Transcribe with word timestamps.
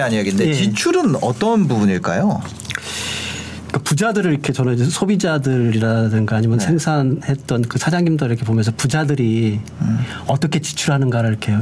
대한 0.00 0.12
이야기인데 0.12 0.48
예. 0.48 0.54
지출은 0.54 1.16
어떤 1.20 1.68
부분일까요? 1.68 2.40
그러니까 3.68 3.78
부자들을 3.84 4.32
이렇게 4.32 4.52
저는 4.52 4.74
이제 4.74 4.84
소비자들이라든가 4.86 6.36
아니면 6.36 6.58
네. 6.58 6.64
생산했던 6.64 7.62
그 7.68 7.78
사장님들 7.78 8.28
이렇게 8.28 8.44
보면서 8.44 8.72
부자들이 8.74 9.60
음. 9.82 9.98
어떻게 10.26 10.60
지출하는가를 10.60 11.28
이렇게 11.30 11.54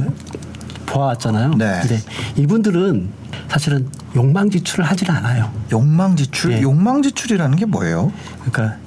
보아왔잖아요. 0.85 1.55
네. 1.55 1.79
근데 1.81 1.99
이분들은 2.37 3.09
사실은 3.49 3.89
욕망 4.15 4.49
지출을 4.49 4.85
하질 4.85 5.11
않아요. 5.11 5.51
욕망 5.73 6.15
지출, 6.15 6.53
예. 6.53 6.61
욕망 6.61 7.01
지출이라는 7.01 7.57
게 7.57 7.65
뭐예요? 7.65 8.13
그러니까 8.45 8.77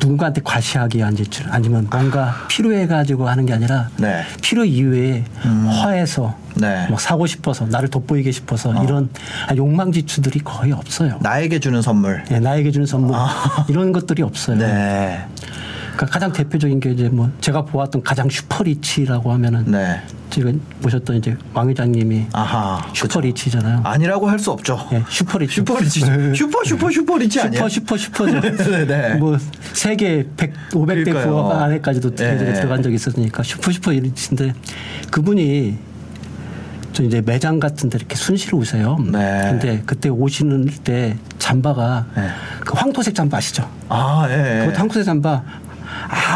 누군가한테 0.00 0.42
과시하기 0.44 0.98
위한 0.98 1.16
지출 1.16 1.46
아니면 1.50 1.86
뭔가 1.90 2.46
필요해 2.48 2.86
가지고 2.86 3.28
하는 3.28 3.46
게 3.46 3.54
아니라 3.54 3.88
네. 3.96 4.24
필요 4.42 4.64
이외에 4.64 5.24
음. 5.46 5.66
허해서 5.66 6.36
네. 6.60 6.86
뭐 6.88 6.98
사고 6.98 7.26
싶어서 7.26 7.66
나를 7.66 7.88
돋보이게 7.88 8.30
싶어서 8.32 8.72
이런 8.84 9.08
욕망 9.56 9.92
지출들이 9.92 10.40
거의 10.40 10.72
없어요. 10.72 11.18
나에게 11.22 11.58
주는 11.58 11.80
선물. 11.82 12.22
예, 12.30 12.38
나에게 12.38 12.70
주는 12.70 12.86
선물 12.86 13.14
아. 13.16 13.64
이런 13.68 13.92
것들이 13.92 14.22
없어요. 14.22 14.56
네. 14.58 15.24
그러니까 15.96 16.14
가장 16.14 16.32
대표적인 16.32 16.80
게 16.80 16.92
이제 16.92 17.08
뭐 17.10 17.30
제가 17.42 17.62
보았던 17.66 18.02
가장 18.02 18.28
super 18.30 18.69
rich라고 18.69 19.32
하면은 19.32 19.64
네. 19.70 20.00
지금 20.30 20.62
보셨던 20.80 21.16
이제 21.16 21.36
왕 21.52 21.68
회장님이 21.68 22.26
아하. 22.32 22.80
super 22.94 23.19
rich잖아요. 23.19 23.80
아니라고 23.84 24.30
할 24.30 24.38
수 24.38 24.50
없죠. 24.52 24.78
예, 24.92 25.02
슈퍼리치. 25.10 25.56
슈퍼리치. 25.56 26.00
슈퍼 26.34 26.64
슈퍼 26.64 26.90
슈퍼리치 26.90 27.40
아니에요? 27.40 27.68
슈퍼 27.68 27.96
슈퍼 27.98 28.26
슈퍼죠. 28.28 28.40
네, 28.70 28.86
네. 28.86 29.14
뭐 29.16 29.36
세계 29.74 30.26
100, 30.38 30.52
500대 30.70 30.86
그러니까요. 31.04 31.26
부호 31.28 31.52
안에까지도 31.52 32.14
네. 32.14 32.36
네. 32.36 32.52
들어간 32.54 32.82
적이 32.82 32.94
있었으니까 32.94 33.42
super 33.42 33.70
super 33.70 33.90
rich인데 33.90 34.54
그분이 35.10 35.76
저 37.00 37.04
이제 37.04 37.22
매장 37.24 37.58
같은 37.58 37.88
데 37.88 37.96
이렇게 37.98 38.14
순시 38.14 38.54
오세요. 38.54 38.98
네. 39.10 39.40
근데 39.48 39.82
그때 39.86 40.10
오시는 40.10 40.68
때 40.84 41.16
잠바가 41.38 42.06
네. 42.14 42.28
그 42.60 42.74
황토색 42.76 43.14
잠바 43.14 43.38
아시죠? 43.38 43.66
아, 43.88 44.26
예. 44.28 44.66
그 44.66 44.72
황토색 44.76 45.04
잠바 45.06 45.42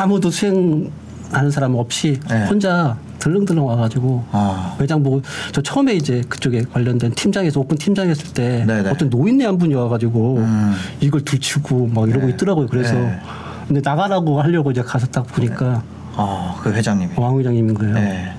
아무도 0.01 0.31
수행하는 0.31 1.51
사람 1.51 1.75
없이 1.75 2.19
네. 2.31 2.47
혼자 2.47 2.97
들렁들렁 3.19 3.67
와가지고 3.67 4.25
아. 4.33 4.75
매장 4.79 5.03
보고 5.03 5.21
저 5.53 5.61
처음에 5.61 5.95
이제 5.95 6.23
그쪽에 6.29 6.63
관련된 6.73 7.13
팀장에서 7.13 7.61
오픈 7.61 7.77
팀장 7.77 8.09
했을 8.09 8.33
때 8.33 8.65
네네. 8.67 8.89
어떤 8.89 9.11
노인네 9.11 9.45
한 9.45 9.59
분이 9.59 9.75
와가지고 9.75 10.37
음. 10.39 10.75
이걸 11.01 11.25
들치고 11.25 11.89
막 11.89 12.09
이러고 12.09 12.27
네. 12.27 12.33
있더라고요. 12.33 12.69
그래서 12.69 12.95
네. 12.95 13.21
근데 13.69 13.81
나가라고 13.83 14.41
하려고 14.41 14.71
이제 14.71 14.83
가서 14.83 15.07
딱 15.09 15.27
보니까 15.27 15.83
아, 16.17 16.57
그 16.63 16.73
회장님이. 16.73 17.13
왕 17.17 17.39
회장님인 17.39 17.75
거예요. 17.75 18.35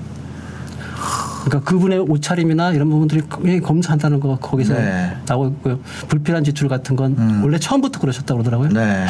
네. 1.46 1.50
그러니까 1.50 1.70
그분의 1.70 2.00
옷차림이나 2.00 2.72
이런 2.72 2.90
부분들이 2.90 3.60
검사한다는 3.62 4.20
거 4.20 4.38
거기서 4.38 4.74
네. 4.74 5.16
나오고 5.28 5.48
있고요. 5.48 5.80
불필요한 6.08 6.44
지출 6.44 6.68
같은 6.68 6.96
건 6.96 7.16
음. 7.18 7.42
원래 7.44 7.60
처음부터 7.60 8.00
그러셨다고 8.00 8.40
그러더라고요. 8.42 8.70
네. 8.70 9.06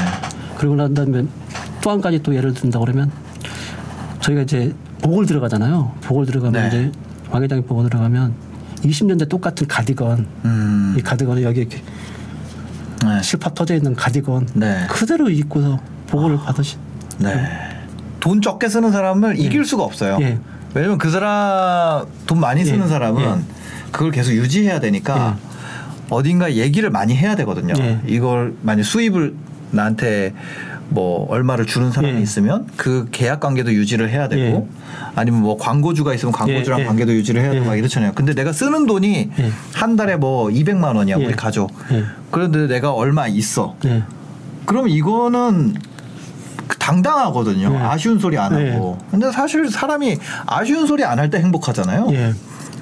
그리고 0.57 0.75
난 0.75 0.93
다음에 0.93 1.23
또 1.81 1.91
한 1.91 2.01
가지 2.01 2.21
또 2.23 2.35
예를 2.35 2.53
든다 2.53 2.79
그러면 2.79 3.11
저희가 4.21 4.41
이제 4.41 4.73
복을 5.01 5.25
들어가잖아요. 5.25 5.93
복을 6.01 6.25
들어가면 6.25 6.61
네. 6.61 6.67
이제 6.67 6.91
왕 7.29 7.43
회장이 7.43 7.61
복을 7.63 7.89
들어가면 7.89 8.33
20년대 8.83 9.29
똑같은 9.29 9.67
가디건 9.67 10.27
음. 10.45 10.95
이 10.97 11.01
가디건을 11.01 11.43
여기 11.43 11.61
이렇게 11.61 11.81
네. 13.05 13.21
실밥 13.21 13.55
터져 13.55 13.75
있는 13.75 13.95
가디건 13.95 14.47
네. 14.55 14.87
그대로 14.89 15.29
입고서 15.29 15.79
복을 16.07 16.37
받으신 16.37 16.79
네. 17.19 17.47
돈 18.19 18.41
적게 18.41 18.67
쓰는 18.67 18.91
사람을 18.91 19.39
이길 19.39 19.63
수가 19.63 19.83
없어요. 19.83 20.17
예. 20.21 20.39
왜냐면 20.75 20.97
그 20.97 21.09
사람 21.09 22.05
돈 22.27 22.39
많이 22.39 22.63
쓰는 22.63 22.83
예. 22.83 22.87
사람은 22.87 23.23
예. 23.23 23.91
그걸 23.91 24.11
계속 24.11 24.33
유지해야 24.33 24.79
되니까 24.81 25.37
어딘가 26.09 26.53
얘기를 26.53 26.89
많이 26.89 27.15
해야 27.15 27.35
되거든요. 27.37 27.73
예. 27.79 28.01
이걸 28.05 28.53
만약 28.61 28.83
수입을 28.83 29.33
나한테 29.71 30.33
뭐 30.89 31.25
얼마를 31.29 31.65
주는 31.65 31.91
사람이 31.91 32.17
예. 32.17 32.21
있으면 32.21 32.67
그 32.75 33.07
계약 33.11 33.39
관계도 33.39 33.73
유지를 33.73 34.09
해야 34.09 34.27
되고 34.27 34.67
아니면 35.15 35.41
뭐 35.41 35.57
광고주가 35.57 36.13
있으면 36.13 36.33
광고주랑 36.33 36.79
예, 36.79 36.83
예. 36.83 36.87
관계도 36.87 37.13
유지를 37.13 37.41
해야 37.41 37.51
되고 37.51 37.63
예. 37.63 37.67
막 37.69 37.75
이렇잖아요. 37.77 38.11
근데 38.13 38.35
내가 38.35 38.51
쓰는 38.51 38.85
돈이 38.85 39.31
예. 39.39 39.51
한 39.73 39.95
달에 39.95 40.17
뭐 40.17 40.49
200만 40.49 40.97
원이야 40.97 41.19
예. 41.19 41.25
우리 41.25 41.33
가족. 41.33 41.71
예. 41.91 42.03
그런데 42.31 42.67
내가 42.67 42.91
얼마 42.91 43.27
있어. 43.27 43.77
네. 43.81 44.03
그럼 44.65 44.89
이거는 44.89 45.75
당당하거든요. 46.85 47.69
네. 47.69 47.77
아쉬운 47.79 48.19
소리 48.19 48.37
안 48.37 48.53
네. 48.55 48.73
하고. 48.73 48.97
근데 49.09 49.31
사실 49.31 49.69
사람이 49.69 50.17
아쉬운 50.45 50.85
소리 50.85 51.03
안 51.03 51.17
할 51.19 51.29
때 51.29 51.39
행복하잖아요. 51.39 52.07
예. 52.11 52.33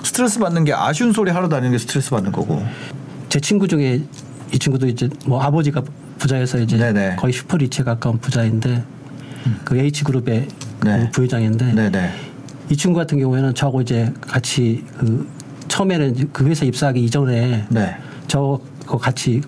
스트레스 0.03 0.39
받는 0.39 0.65
게 0.65 0.73
아쉬운 0.73 1.13
소리 1.13 1.31
하러 1.31 1.47
다니는 1.47 1.71
게 1.71 1.77
스트레스 1.77 2.09
받는 2.09 2.31
거고. 2.33 2.61
제 3.29 3.39
친구 3.39 3.67
중에 3.67 4.01
이 4.51 4.59
친구도 4.59 4.87
이제 4.87 5.07
뭐 5.25 5.41
아버지가 5.41 5.81
부자여서 6.19 6.59
이제 6.59 6.77
네네. 6.77 7.15
거의 7.15 7.31
슈퍼리치에 7.31 7.85
가까운 7.85 8.17
부자인데 8.19 8.83
그 9.63 9.77
H 9.77 10.03
그룹의 10.03 10.47
네. 10.83 10.99
그 10.99 11.11
부회장인데 11.11 11.73
네네. 11.73 12.11
이 12.69 12.75
친구 12.77 12.99
같은 12.99 13.19
경우에는 13.19 13.55
저하고 13.55 13.81
이제 13.81 14.11
같이 14.21 14.83
그 14.97 15.27
처음에는 15.69 16.29
그 16.33 16.45
회사 16.47 16.65
입사하기 16.65 17.01
이전에 17.05 17.65
네. 17.69 17.95
저거 18.27 18.97
같이 18.99 19.41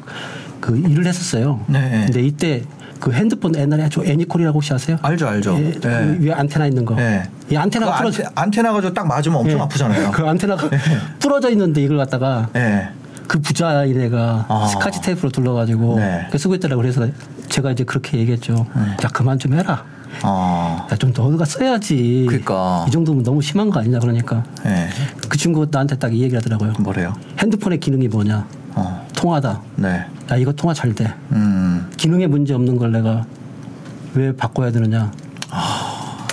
그 0.61 0.77
일을 0.77 1.05
했었어요. 1.05 1.59
네. 1.67 2.03
근데 2.05 2.21
이때 2.21 2.63
그 3.05 3.13
핸드폰 3.13 3.53
옛날에 3.55 3.87
저 3.91 4.03
애니콜이라고 4.03 4.55
혹시 4.57 4.73
아세요? 4.73 4.97
알죠, 5.03 5.27
알죠. 5.27 5.55
예, 5.59 5.71
네. 5.73 5.79
그 5.79 6.17
위에 6.21 6.31
안테나 6.33 6.65
있는 6.65 6.83
거. 6.85 6.95
네. 6.95 7.21
이그 7.51 7.59
안테나가 7.59 7.97
안테, 7.99 8.09
부러져. 8.09 8.31
안테 8.33 8.61
나가 8.63 8.81
저 8.81 8.91
딱 8.95 9.05
맞으면 9.05 9.37
엄청 9.41 9.59
예. 9.59 9.61
아프잖아요. 9.61 10.09
그 10.11 10.27
안테나가 10.27 10.67
부러져 11.19 11.51
있는데 11.51 11.83
이걸 11.83 11.97
갖다가 11.97 12.49
네. 12.53 12.89
그 13.27 13.39
부자인 13.39 14.01
애가 14.01 14.45
아. 14.49 14.65
스카치 14.71 15.01
테이프로 15.01 15.29
둘러가지고 15.29 15.99
네. 15.99 16.25
그 16.31 16.39
쓰고 16.39 16.55
있더라고 16.55 16.81
그래서 16.81 17.07
제가 17.47 17.69
이제 17.73 17.83
그렇게 17.83 18.17
얘기했죠. 18.17 18.65
야 19.03 19.07
그만 19.13 19.37
좀 19.37 19.53
해라. 19.53 19.83
어. 20.23 20.87
야좀 20.91 21.13
너가 21.15 21.45
써야지. 21.45 22.25
그러니까. 22.27 22.85
이 22.87 22.91
정도면 22.91 23.21
너무 23.21 23.39
심한 23.43 23.69
거 23.69 23.81
아니냐 23.81 23.99
그러니까 23.99 24.43
네. 24.63 24.87
그 25.29 25.37
친구 25.37 25.67
나한테 25.69 25.95
딱 25.99 26.11
이 26.11 26.23
얘기를 26.23 26.37
하더라고요. 26.39 26.73
뭐래요? 26.79 27.13
핸드폰의 27.37 27.79
기능이 27.79 28.07
뭐냐? 28.07 28.47
어. 29.25 29.41
통화다. 29.41 29.61
네. 29.77 30.05
야 30.31 30.35
이거 30.37 30.51
통화 30.53 30.73
잘 30.73 30.93
돼. 30.93 31.13
음. 31.31 31.89
기능에 31.97 32.27
문제 32.27 32.53
없는 32.53 32.77
걸 32.77 32.91
내가 32.91 33.25
왜 34.13 34.35
바꿔야 34.35 34.71
되느냐? 34.71 35.11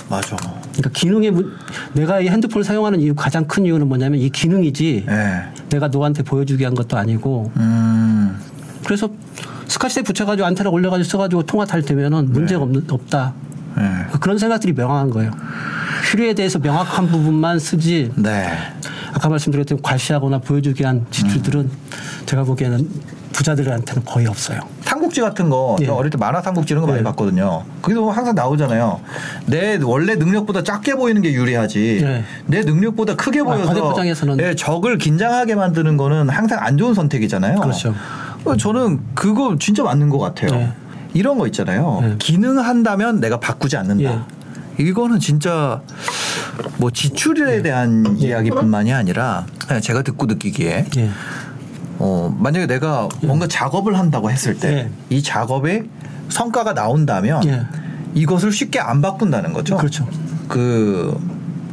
맞아. 0.09 0.35
그러니까 0.35 0.89
기능에 0.93 1.31
문, 1.31 1.53
내가 1.93 2.19
이 2.19 2.27
핸드폰을 2.27 2.63
사용하는 2.63 2.99
이유 2.99 3.15
가장 3.15 3.45
큰 3.45 3.65
이유는 3.65 3.87
뭐냐면 3.87 4.19
이 4.19 4.29
기능이지 4.29 5.05
네. 5.07 5.43
내가 5.69 5.87
너한테 5.87 6.23
보여주기 6.23 6.61
위한 6.61 6.75
것도 6.75 6.97
아니고 6.97 7.51
음. 7.57 8.37
그래서 8.85 9.09
스카치테이프 9.67 10.07
붙여가지고 10.07 10.45
안테나 10.45 10.69
올려가지고 10.69 11.09
써가지고 11.09 11.43
통화 11.43 11.65
잘 11.65 11.81
되면은 11.81 12.31
문제가 12.31 12.61
없는, 12.61 12.85
없다. 12.89 13.33
네. 13.75 13.83
그런 14.19 14.37
생각들이 14.37 14.73
명확한 14.73 15.09
거예요. 15.09 15.31
필요에 16.11 16.33
대해서 16.35 16.59
명확한 16.59 17.07
부분만 17.07 17.57
쓰지 17.57 18.11
네. 18.15 18.51
아까 19.13 19.29
말씀드렸던 19.29 19.81
과시하거나 19.81 20.39
보여주기 20.39 20.81
위한 20.81 21.05
지출들은 21.09 21.69
제가 22.25 22.43
보기에는 22.43 22.89
부자들한테는 23.33 24.05
거의 24.05 24.27
없어요. 24.27 24.59
삼국지 24.81 25.21
같은 25.21 25.49
거 25.49 25.75
예. 25.81 25.87
어릴 25.87 26.11
때 26.11 26.17
만화 26.17 26.41
삼국지 26.41 26.73
이런 26.73 26.81
거 26.81 26.87
많이 26.87 26.99
예. 26.99 27.03
봤거든요. 27.03 27.63
거기도 27.81 28.09
항상 28.11 28.35
나오잖아요. 28.35 29.01
내 29.47 29.79
원래 29.81 30.15
능력보다 30.15 30.63
작게 30.63 30.95
보이는 30.95 31.21
게 31.21 31.33
유리하지. 31.33 31.99
예. 32.03 32.23
내 32.45 32.61
능력보다 32.61 33.15
크게 33.15 33.41
아, 33.41 33.43
보여서 33.43 33.73
예, 34.39 34.55
적을 34.55 34.97
긴장하게 34.97 35.55
만드는 35.55 35.97
거는 35.97 36.29
항상 36.29 36.59
안 36.61 36.77
좋은 36.77 36.93
선택이잖아요. 36.93 37.59
그렇죠. 37.59 37.93
어, 38.45 38.55
저는 38.55 38.99
그거 39.15 39.55
진짜 39.59 39.83
맞는 39.83 40.09
것 40.09 40.19
같아요. 40.19 40.59
예. 40.59 40.73
이런 41.13 41.37
거 41.37 41.47
있잖아요. 41.47 42.01
예. 42.03 42.15
기능한다면 42.19 43.19
내가 43.19 43.39
바꾸지 43.39 43.77
않는다. 43.77 44.25
이거는 44.79 45.19
진짜 45.19 45.81
뭐 46.77 46.89
지출에 46.91 47.61
대한 47.61 48.15
이야기뿐만이 48.17 48.91
아니라 48.91 49.45
제가 49.81 50.01
듣고 50.01 50.25
느끼기에 50.25 50.85
예. 50.97 51.09
어, 52.05 52.35
만약에 52.37 52.67
내가 52.67 53.07
뭔가 53.21 53.47
작업을 53.47 53.97
한다고 53.97 54.29
했을 54.29 54.59
때이 54.59 54.87
예. 55.11 55.21
작업에 55.21 55.83
성과가 56.27 56.73
나온다면 56.73 57.47
예. 57.47 57.61
이것을 58.13 58.51
쉽게 58.51 58.79
안 58.79 59.01
바꾼다는 59.01 59.53
거죠. 59.53 59.77
그렇죠. 59.77 60.05
그 60.49 61.17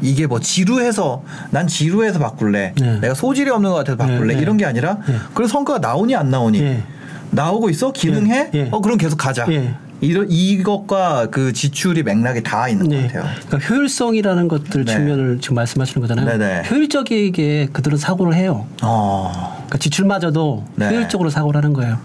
이게 0.00 0.29
뭐 0.29 0.38
지루해서 0.38 1.25
난 1.50 1.67
지루해서 1.67 2.21
바꿀래. 2.21 2.75
네. 2.81 3.00
내가 3.00 3.15
소질이 3.15 3.50
없는 3.50 3.71
것 3.71 3.77
같아서 3.79 3.99
바꿀래. 3.99 4.35
네, 4.35 4.35
네. 4.35 4.41
이런 4.41 4.56
게 4.56 4.65
아니라 4.65 4.99
네. 5.06 5.17
그래서 5.35 5.53
성과가 5.53 5.81
나오니 5.81 6.15
안 6.15 6.31
나오니 6.31 6.61
예. 6.61 6.85
나오고 7.32 7.69
있어 7.71 7.91
기능해. 7.93 8.50
예, 8.55 8.59
예. 8.59 8.69
어 8.71 8.81
그럼 8.81 8.99
계속 8.99 9.17
가자. 9.17 9.47
예. 9.50 9.75
이런 10.00 10.27
이것과 10.31 11.27
그 11.31 11.53
지출이 11.53 12.05
맥락이 12.05 12.43
다 12.44 12.69
있는 12.69 12.88
네. 12.88 13.03
것 13.03 13.12
같아요. 13.12 13.32
그러니까 13.49 13.69
효율성이라는 13.69 14.49
것들 14.49 14.85
네. 14.85 14.93
측면을 14.93 15.41
지금 15.41 15.56
말씀하시는 15.56 16.00
거잖아요. 16.00 16.38
네네. 16.38 16.69
효율적이게 16.71 17.69
그들은 17.73 17.99
사고를 17.99 18.35
해요. 18.35 18.67
어. 18.82 19.60
그러니까 19.70 19.78
지출마저도 19.78 20.64
네. 20.75 20.90
효율적으로 20.90 21.31
사고를 21.31 21.58
하는 21.58 21.72
거예요. 21.72 21.99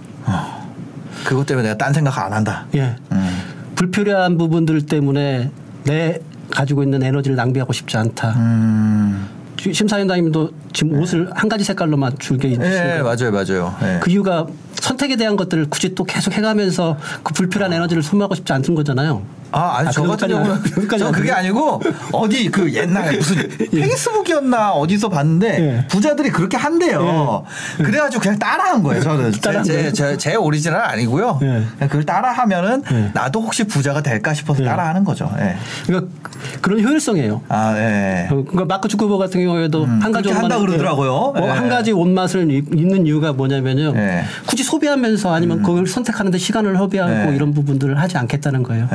그것 1.25 1.45
때문에 1.47 1.69
내가 1.69 1.77
딴 1.77 1.91
생각 1.91 2.17
안 2.19 2.31
한다. 2.31 2.67
예. 2.75 2.95
음. 3.12 3.41
불필요한 3.73 4.38
부분들 4.38 4.85
때문에 4.85 5.50
내 5.83 6.19
가지고 6.51 6.83
있는 6.83 7.01
에너지를 7.01 7.35
낭비하고 7.35 7.73
싶지 7.73 7.97
않다. 7.97 8.33
음. 8.38 9.27
심사위원장님도 9.59 10.51
지금 10.73 11.00
옷을 11.00 11.31
한 11.33 11.50
가지 11.50 11.63
색깔로만 11.63 12.19
줄게 12.19 12.50
예, 12.50 12.53
입으시는 12.53 13.03
맞아요, 13.03 13.31
맞아요. 13.31 13.75
예. 13.81 14.00
그 14.00 14.12
이유가 14.12 14.45
선택에 14.75 15.15
대한 15.15 15.35
것들을 15.35 15.67
굳이 15.71 15.95
또 15.95 16.03
계속 16.03 16.33
해가면서 16.33 16.97
그 17.23 17.33
불필요한 17.33 17.73
에너지를 17.73 18.03
소모하고 18.03 18.35
싶지 18.35 18.53
않은 18.53 18.75
거잖아요. 18.75 19.23
아, 19.56 19.78
아니 19.78 19.88
아, 19.88 19.92
저 19.92 20.04
같은 20.04 20.28
경우는 20.28 20.62
저안 21.00 21.12
그게? 21.13 21.31
아니고 21.31 21.81
어디 22.12 22.50
그 22.52 22.74
옛날에 22.74 23.16
무슨 23.16 23.48
페이스북이었나 23.72 24.72
어디서 24.74 25.07
봤는데 25.07 25.48
예. 25.84 25.88
부자들이 25.88 26.30
그렇게 26.30 26.57
한대요. 26.57 27.46
그래가지고 27.78 28.22
그냥 28.22 28.38
따라한 28.38 28.84
거예요. 28.84 29.02
저는 29.02 29.31
제, 29.31 29.40
따라한 29.42 29.63
제? 29.63 29.94
제, 29.94 30.18
제 30.18 30.36
오리지널 30.36 30.81
아니고요. 30.81 31.40
예. 31.42 31.63
그걸 31.88 32.04
따라하면은 32.06 32.84
예. 32.92 33.12
나도 33.13 33.42
혹시 33.42 33.63
부자가 33.63 34.02
될까 34.02 34.34
싶어서 34.34 34.62
예. 34.62 34.66
따라하는 34.68 35.06
거죠. 35.06 35.31
예. 35.40 35.56
그러니까 35.86 36.12
그런 36.60 36.81
효율성이에요. 36.84 37.42
아, 37.48 37.74
예. 37.78 38.28
어, 38.30 38.44
그러니까 38.44 38.66
마크 38.66 38.90
주커버그 38.89 39.18
같은 39.18 39.42
경우에도 39.42 39.86
한 39.86 40.12
가지 40.12 40.28
그렇게 40.28 40.34
한다 40.34 40.58
옷만- 40.58 40.66
그러더라고요. 40.66 41.34
뭐 41.38 41.48
예. 41.48 41.51
한 41.51 41.69
가지 41.69 41.94
옷만을 41.94 42.51
입- 42.51 42.75
입는 42.75 43.06
이유가 43.06 43.31
뭐냐면요. 43.31 43.94
예. 43.96 44.24
굳이 44.48 44.63
소비하면서 44.63 45.34
아니면 45.34 45.63
그걸 45.63 45.88
선택하는데 45.88 46.38
시간을 46.38 46.78
허비하고 46.78 47.31
예. 47.31 47.36
이런 47.36 47.54
부분들을 47.54 47.98
하지 48.01 48.18
않겠다는 48.18 48.63
거예요. 48.63 48.90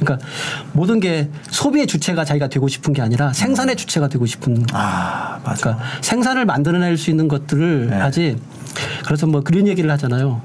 예. 0.00 0.04
그러니까 0.04 0.26
모든 0.72 1.00
게 1.00 1.28
소비의 1.50 1.86
주체가 1.86 2.24
자기가 2.24 2.48
되고 2.48 2.68
싶은 2.68 2.92
게 2.92 3.02
아니라 3.02 3.32
생산의 3.32 3.76
주체가 3.76 4.08
되고 4.08 4.26
싶은 4.26 4.64
아, 4.72 5.38
맞아. 5.44 5.60
그러니까 5.60 5.84
생산을 6.00 6.44
만들어낼 6.46 6.96
수 6.96 7.10
있는 7.10 7.28
것들을 7.28 7.90
네. 7.90 7.96
하지. 7.96 8.36
그래서 9.04 9.26
뭐 9.26 9.42
그런 9.42 9.66
얘기를 9.66 9.90
하잖아요. 9.90 10.40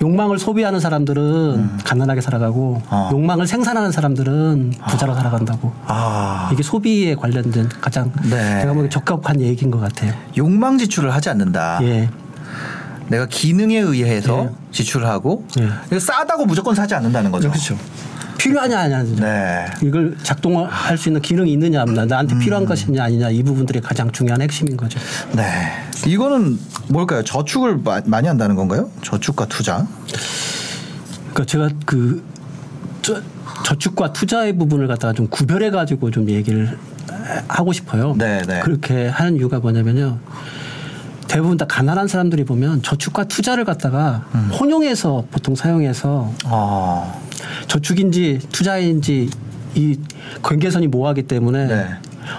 욕망을 0.00 0.38
소비하는 0.38 0.80
사람들은 0.80 1.78
가난하게 1.84 2.20
살아가고 2.20 2.82
음. 2.84 2.88
어. 2.90 3.10
욕망을 3.12 3.46
생산하는 3.46 3.92
사람들은 3.92 4.74
부자로 4.88 5.14
살아간다고. 5.14 5.72
아, 5.86 6.50
이게 6.52 6.62
소비에 6.62 7.14
관련된 7.14 7.68
가장 7.80 8.10
네. 8.24 8.60
제가 8.62 8.72
보기엔 8.72 8.90
적합한 8.90 9.40
얘기인 9.40 9.70
것 9.70 9.78
같아요. 9.78 10.12
욕망 10.36 10.78
지출을 10.78 11.14
하지 11.14 11.30
않는다. 11.30 11.78
예. 11.82 12.10
내가 13.08 13.26
기능에 13.26 13.78
의해서 13.78 14.46
예. 14.46 14.50
지출을 14.72 15.06
하고 15.06 15.46
예. 15.60 15.98
싸다고 15.98 16.46
무조건 16.46 16.74
사지 16.74 16.94
않는다는 16.94 17.30
거죠. 17.30 17.50
그렇죠. 17.50 17.76
필요하냐 18.42 18.78
아니냐. 18.80 19.02
네. 19.20 19.64
이걸 19.82 20.16
작동할 20.22 20.98
수 20.98 21.08
있는 21.08 21.22
기능이 21.22 21.52
있느냐 21.52 21.82
없느냐 21.82 22.06
나한테 22.06 22.34
음. 22.34 22.38
필요한 22.40 22.64
것이냐 22.64 23.04
아니냐 23.04 23.30
이 23.30 23.42
부분들이 23.44 23.80
가장 23.80 24.10
중요한 24.10 24.42
핵심인 24.42 24.76
거죠. 24.76 24.98
네. 25.36 25.44
이거는 26.06 26.58
뭘까요? 26.88 27.22
저축을 27.22 27.78
마- 27.84 28.00
많이 28.04 28.26
한다는 28.26 28.56
건가요? 28.56 28.90
저축과 29.02 29.46
투자. 29.46 29.86
그러니까 31.32 31.44
제가 31.46 31.68
그 31.86 32.24
저, 33.02 33.20
저축과 33.64 34.12
투자의 34.12 34.56
부분을 34.56 34.88
갖다가 34.88 35.14
좀 35.14 35.28
구별해 35.28 35.70
가지고 35.70 36.10
좀 36.10 36.28
얘기를 36.28 36.76
하고 37.46 37.72
싶어요. 37.72 38.14
네, 38.18 38.42
네. 38.42 38.60
그렇게 38.60 39.06
하는 39.06 39.36
이유가 39.36 39.60
뭐냐면요. 39.60 40.18
대부분 41.28 41.56
다 41.56 41.64
가난한 41.66 42.08
사람들이 42.08 42.44
보면 42.44 42.82
저축과 42.82 43.24
투자를 43.24 43.64
갖다가 43.64 44.24
음. 44.34 44.50
혼용해서 44.52 45.24
보통 45.30 45.54
사용해서 45.54 46.30
아, 46.44 47.14
저축인지 47.68 48.40
투자인지 48.50 49.30
이 49.74 49.98
경계선이 50.42 50.88
모호하기 50.88 51.24
때문에 51.24 51.66
네. 51.66 51.86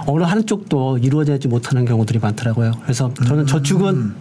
어느 0.06 0.24
한쪽도 0.24 1.00
이루어지지 1.00 1.48
못하는 1.48 1.86
경우들이 1.86 2.20
많더라고요. 2.20 2.72
그래서 2.84 3.08
음. 3.08 3.26
저는 3.26 3.48
저축은 3.48 4.14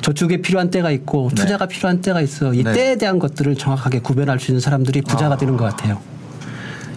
저축에 0.00 0.42
필요한 0.42 0.70
때가 0.70 0.90
있고 0.90 1.30
네. 1.30 1.42
투자가 1.42 1.66
필요한 1.66 2.00
때가 2.00 2.20
있어. 2.20 2.52
이 2.52 2.62
네. 2.62 2.72
때에 2.72 2.96
대한 2.96 3.18
것들을 3.18 3.56
정확하게 3.56 4.00
구별할 4.00 4.38
수 4.38 4.50
있는 4.50 4.60
사람들이 4.60 5.00
부자가 5.02 5.36
되는 5.36 5.56
것 5.56 5.64
같아요. 5.64 5.98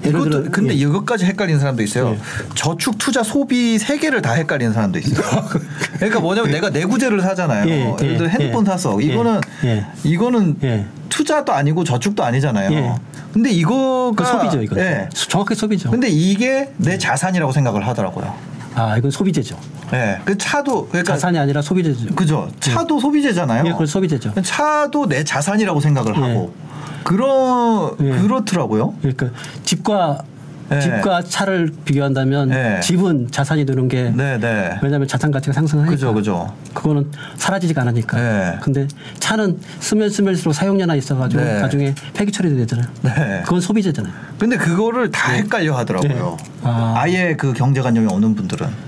예를 0.08 0.30
들어- 0.30 0.44
근데 0.52 0.74
예. 0.74 0.78
이것까지 0.78 1.26
헷갈리는 1.26 1.60
사람도 1.60 1.84
있어요. 1.84 2.10
예. 2.12 2.20
저축, 2.56 2.98
투자, 2.98 3.24
소비 3.24 3.78
세 3.80 3.98
개를 3.98 4.22
다 4.22 4.34
헷갈리는 4.34 4.74
사람도 4.74 5.00
있어요. 5.00 5.26
그러니까 5.98 6.20
뭐냐면 6.20 6.52
내가 6.52 6.70
내구재를 6.70 7.22
사잖아요. 7.22 7.70
예, 7.70 7.94
예를 8.02 8.14
예, 8.14 8.18
들어 8.18 8.28
핸드폰 8.28 8.64
예. 8.64 8.66
예, 9.02 9.04
이거는 9.14 9.42
예. 9.64 9.86
이거는 10.04 10.58
예. 10.64 10.86
투자도 11.10 11.54
아니고 11.54 11.84
저축도 11.84 12.24
아니잖아요. 12.24 12.72
예. 12.74 12.96
근데 13.34 13.52
이거가 13.52 14.24
그 14.24 14.26
소비죠, 14.30 14.62
이거. 14.64 14.80
예. 14.80 15.08
정확히 15.14 15.56
소비죠. 15.56 15.92
근데 15.92 16.08
이게 16.10 16.72
내 16.78 16.98
자산이라고 16.98 17.52
생각을 17.52 17.86
하더라고요. 17.88 18.34
아, 18.76 18.98
이건 18.98 19.12
소비재죠. 19.12 19.58
예. 19.94 20.20
그 20.26 20.38
차도 20.38 20.88
그러니까 20.90 21.14
자산이 21.14 21.38
아니라 21.38 21.62
소비재죠. 21.62 22.16
그죠. 22.16 22.50
차도 22.60 23.00
소비재잖아요. 23.00 23.66
예, 23.66 23.72
그건 23.72 23.88
소비재죠. 23.88 24.34
차도 24.42 25.08
내 25.08 25.24
자산이라고 25.24 25.80
생각을 25.80 26.14
예. 26.16 26.22
하고 26.22 26.54
그러 27.04 27.96
예. 28.02 28.10
그렇더라고요. 28.12 28.96
그러니까 29.02 29.30
집과 29.64 30.20
예. 30.72 30.82
집과 30.82 31.24
차를 31.24 31.72
비교한다면 31.86 32.52
예. 32.52 32.80
집은 32.82 33.30
자산이 33.32 33.66
되는 33.66 33.88
게 33.88 34.12
네, 34.14 34.38
네. 34.38 34.78
왜냐하면 34.82 35.08
자산 35.08 35.32
가치가 35.32 35.54
상승하니까. 35.54 35.90
그죠, 35.90 36.14
그죠. 36.14 36.54
그거는 36.74 37.10
사라지지가 37.38 37.82
않으니까. 37.84 38.18
네. 38.18 38.58
근데 38.62 38.88
차는 39.20 39.60
쓰면 39.80 40.10
쓰면수록 40.10 40.54
사용료나 40.54 40.96
있어가지고 40.96 41.42
네. 41.42 41.62
나중에 41.62 41.96
폐기 42.14 42.32
처리도 42.34 42.58
되잖아요. 42.58 42.88
네. 43.02 43.42
그건 43.46 43.62
소비재잖아요. 43.62 44.14
근데 44.38 44.58
그거를 44.58 45.10
다 45.12 45.32
헷갈려 45.32 45.78
하더라고요. 45.78 46.38
네. 46.42 46.50
아. 46.64 46.96
아예 46.98 47.36
그 47.38 47.54
경제관념이 47.54 48.08
없는 48.08 48.36
분들은. 48.36 48.87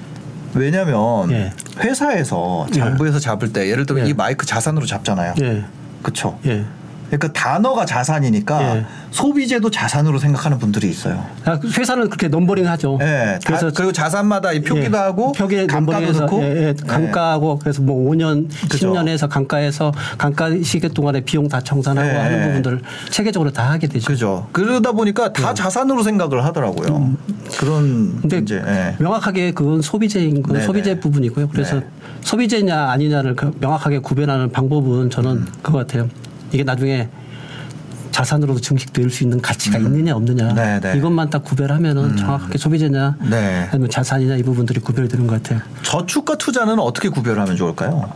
왜냐면 0.54 1.31
예. 1.31 1.54
회사에서 1.80 2.68
장부에서 2.74 3.19
잡을 3.19 3.54
때 3.54 3.69
예를 3.69 3.86
들면 3.86 4.06
예. 4.06 4.10
이 4.10 4.13
마이크 4.13 4.46
자산으로 4.46 4.86
잡잖아요. 4.86 5.36
예. 5.42 5.63
예. 6.46 6.66
그러니까 7.09 7.33
단어가 7.33 7.85
자산이니까 7.85 8.77
예. 8.77 8.85
소비재도 9.11 9.71
자산으로 9.71 10.19
생각하는 10.19 10.59
분들이 10.59 10.89
있어요. 10.89 11.25
아, 11.45 11.57
그 11.57 11.67
회사는 11.69 12.06
그렇게 12.09 12.27
넘버링 12.27 12.67
하죠. 12.67 13.00
예. 13.01 13.39
다- 13.44 13.57
그리고 13.75 13.91
자산마다 13.91 14.51
이 14.51 14.61
표기도 14.61 14.95
예. 14.97 15.01
하고 15.01 15.31
표기에 15.31 15.65
감가도 15.67 16.11
넣고 16.11 16.41
예, 16.44 16.67
예, 16.67 16.73
강가하고 16.88 17.57
그래서 17.59 17.81
뭐 17.81 18.11
5년, 18.11 18.47
그죠. 18.69 18.94
10년 18.94 19.07
해서 19.07 19.27
강가에서 19.27 19.91
강가 20.17 20.50
시기 20.63 20.88
동안에 20.89 21.21
비용 21.21 21.47
다 21.47 21.59
정산하고 21.59 22.07
예. 22.07 22.13
하는 22.13 22.48
부분들을 22.48 22.81
체계적으로 23.10 23.51
다 23.51 23.69
하게 23.72 23.88
되죠. 23.88 24.05
그죠. 24.07 24.48
그러다 24.51 24.91
보니까 24.91 25.34
다 25.34 25.53
자산으로 25.53 26.03
생각을 26.03 26.45
하더라고요. 26.45 27.13
그런 27.60 27.84
음. 27.84 28.17
근데 28.22 28.38
이제 28.38 28.62
예. 28.65 28.95
명확하게 29.00 29.51
그건 29.53 29.81
소비재인 29.81 30.43
건 30.43 30.53
네네. 30.53 30.65
소비재 30.65 31.00
부분이고요. 31.00 31.50
그래서 31.50 31.77
네. 31.79 31.86
소비재냐 32.22 32.89
아니냐를 32.91 33.36
그 33.36 33.51
명확하게 33.60 34.00
구별하는 34.00 34.51
방법은 34.51 35.10
저는 35.10 35.31
음. 35.31 35.48
그거 35.63 35.79
같아요. 35.79 36.07
이게 36.51 36.63
나중에 36.63 37.10
자산으로도 38.12 38.60
증식될 38.60 39.10
수 39.10 39.24
있는 39.24 39.39
가치가 39.41 39.77
있느냐 39.77 40.15
없느냐 40.15 40.50
음. 40.50 40.56
네네. 40.56 40.98
이것만 40.98 41.29
딱 41.29 41.44
구별하면은 41.44 42.18
정확하게 42.18 42.58
소비재냐 42.58 43.18
네. 43.29 43.68
아니면 43.72 43.89
자산이냐 43.89 44.36
이 44.36 44.44
부분들이 44.44 44.79
구별되는 44.79 45.27
것 45.27 45.41
같아요. 45.41 45.62
저축과 45.84 46.38
투자는 46.38 46.79
어떻게 46.79 47.10
구별하면 47.10 47.56
좋을까요? 47.56 48.12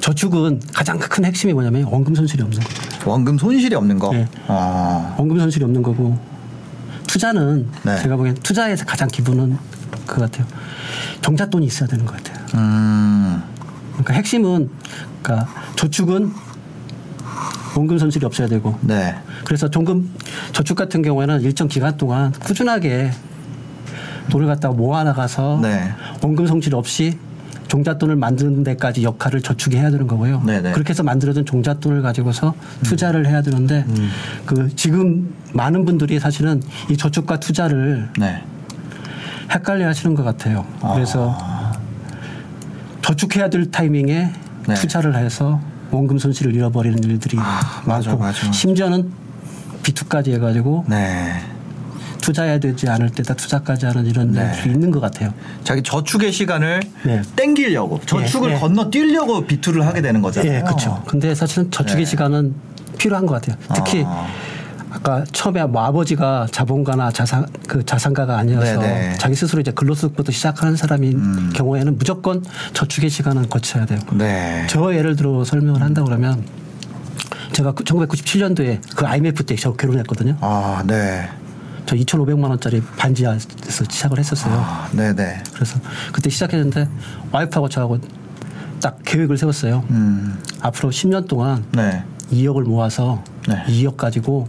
저축은 0.00 0.60
가장 0.72 0.98
큰 0.98 1.24
핵심이 1.24 1.52
뭐냐면 1.52 1.84
원금 1.84 2.14
손실이 2.14 2.42
없는 2.42 2.60
거예요. 2.60 2.86
원금 3.04 3.38
손실이 3.38 3.74
없는 3.74 3.98
거. 3.98 4.12
네. 4.12 4.28
아. 4.48 5.14
원금 5.18 5.38
손실이 5.38 5.64
없는 5.64 5.82
거고 5.82 6.18
투자는 7.06 7.68
네. 7.82 7.96
제가 8.02 8.16
보기엔 8.16 8.34
투자에서 8.36 8.84
가장 8.84 9.08
기본은 9.08 9.58
그거 10.06 10.22
같아요. 10.22 10.46
종잣돈이 11.22 11.66
있어야 11.66 11.88
되는 11.88 12.04
것 12.04 12.16
같아요. 12.16 12.46
음. 12.54 13.42
그러니까 13.92 14.14
핵심은 14.14 14.70
그러니까 15.22 15.48
저축은 15.76 16.32
원금 17.76 17.98
손실이 17.98 18.24
없어야 18.24 18.48
되고 18.48 18.76
네. 18.80 19.14
그래서 19.44 19.68
종금 19.68 20.10
저축 20.52 20.76
같은 20.76 21.02
경우에는 21.02 21.42
일정 21.42 21.68
기간 21.68 21.96
동안 21.96 22.32
꾸준하게 22.32 23.10
돈을 24.30 24.46
갖다가 24.46 24.74
모아나가서 24.74 25.60
네. 25.62 25.92
원금 26.22 26.46
손실 26.46 26.74
없이 26.74 27.18
종잣돈을 27.68 28.16
만드는 28.16 28.64
데까지 28.64 29.02
역할을 29.02 29.42
저축이 29.42 29.76
해야 29.76 29.90
되는 29.90 30.06
거고요. 30.06 30.40
네네. 30.42 30.72
그렇게 30.72 30.90
해서 30.90 31.02
만들어진 31.02 31.44
종잣돈을 31.44 32.00
가지고서 32.00 32.54
투자를 32.84 33.26
해야 33.26 33.42
되는데 33.42 33.84
음. 33.88 34.10
그 34.46 34.74
지금 34.76 35.34
많은 35.52 35.84
분들이 35.84 36.18
사실은 36.18 36.62
이 36.88 36.96
저축과 36.96 37.40
투자를 37.40 38.08
네. 38.18 38.42
헷갈려 39.50 39.88
하시는 39.88 40.14
것 40.14 40.22
같아요. 40.22 40.64
아. 40.80 40.94
그래서 40.94 41.36
저축해야 43.02 43.50
될 43.50 43.70
타이밍에 43.70 44.32
네. 44.68 44.74
투자를 44.74 45.16
해서 45.16 45.60
원금 45.90 46.18
손실을 46.18 46.54
잃어버리는 46.54 47.02
일들이 47.04 47.38
아, 47.40 47.82
맞아, 47.86 48.10
많고 48.10 48.24
맞아. 48.24 48.52
심지어는 48.52 49.10
비투까지 49.82 50.32
해가지고 50.32 50.84
네. 50.88 51.40
투자해야 52.20 52.58
되지 52.58 52.88
않을 52.88 53.10
때다 53.10 53.34
투자까지 53.34 53.86
하는 53.86 54.04
이런 54.06 54.32
네. 54.32 54.52
일이 54.64 54.72
있는 54.72 54.90
것 54.90 54.98
같아요. 55.00 55.32
자기 55.62 55.82
저축의 55.82 56.32
시간을 56.32 56.80
네. 57.04 57.22
땡기려고 57.36 58.00
저축을 58.04 58.50
예, 58.50 58.54
예. 58.54 58.58
건너뛰려고 58.58 59.46
비투를 59.46 59.86
하게 59.86 60.02
되는 60.02 60.20
거잖아요. 60.22 60.56
예, 60.56 60.60
그렇죠. 60.62 61.02
근데 61.06 61.34
사실은 61.34 61.70
저축의 61.70 62.04
네. 62.04 62.10
시간은 62.10 62.54
필요한 62.98 63.26
것 63.26 63.34
같아요. 63.34 63.56
특히 63.74 64.02
아. 64.04 64.26
아까 64.96 65.24
처음에 65.30 65.62
뭐 65.66 65.82
아버지가 65.84 66.46
자본가나 66.50 67.10
자산 67.10 67.46
그 67.68 67.84
자산가가 67.84 68.38
아니어서 68.38 68.80
네네. 68.80 69.12
음. 69.12 69.14
자기 69.18 69.34
스스로 69.34 69.60
이제 69.60 69.70
근로소득부터 69.70 70.32
시작하는 70.32 70.74
사람인 70.74 71.52
경우에는 71.52 71.98
무조건 71.98 72.42
저축의 72.72 73.10
시간은 73.10 73.48
거쳐야 73.50 73.84
돼요. 73.84 73.98
네. 74.14 74.66
저 74.70 74.94
예를 74.94 75.14
들어 75.14 75.44
설명을 75.44 75.82
한다 75.82 76.02
그러면 76.02 76.42
제가 77.52 77.72
그 77.72 77.84
1997년도에 77.84 78.80
그 78.96 79.06
IMF 79.06 79.44
때 79.44 79.56
저 79.56 79.72
결혼했거든요. 79.74 80.36
아, 80.40 80.82
네. 80.86 81.28
저 81.86 81.94
2,500만 81.94 82.48
원짜리 82.48 82.82
반지하에서 82.96 83.48
시작을 83.88 84.18
했었어요. 84.18 84.54
아, 84.54 84.88
네, 84.92 85.14
네. 85.14 85.42
그래서 85.54 85.78
그때 86.12 86.30
시작했는데 86.30 86.88
와이프하고 87.32 87.68
저하고 87.68 87.98
딱 88.80 88.98
계획을 89.04 89.36
세웠어요. 89.38 89.84
음. 89.90 90.38
앞으로 90.60 90.90
10년 90.90 91.28
동안 91.28 91.64
네. 91.72 92.02
2억을 92.32 92.64
모아서 92.64 93.22
네. 93.48 93.62
2억 93.68 93.96
가지고 93.96 94.48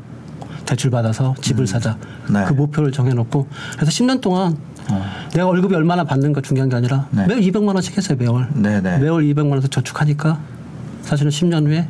대출 0.67 0.91
받아서 0.91 1.33
집을 1.41 1.65
사자. 1.65 1.97
네. 2.29 2.43
그 2.45 2.53
목표를 2.53 2.91
정해놓고 2.91 3.47
그래서 3.75 3.91
10년 3.91 4.21
동안 4.21 4.55
내가 5.33 5.47
월급이 5.47 5.73
얼마나 5.73 6.03
받는가 6.03 6.41
중요한 6.41 6.69
게 6.69 6.75
아니라 6.75 7.07
네. 7.11 7.25
매월 7.25 7.41
200만 7.41 7.73
원씩 7.73 7.97
했어요 7.97 8.17
매월. 8.19 8.47
네, 8.53 8.81
네. 8.81 8.99
매월 8.99 9.23
200만 9.23 9.49
원에서 9.49 9.67
저축하니까 9.67 10.39
사실은 11.01 11.31
10년 11.31 11.65
후에 11.65 11.87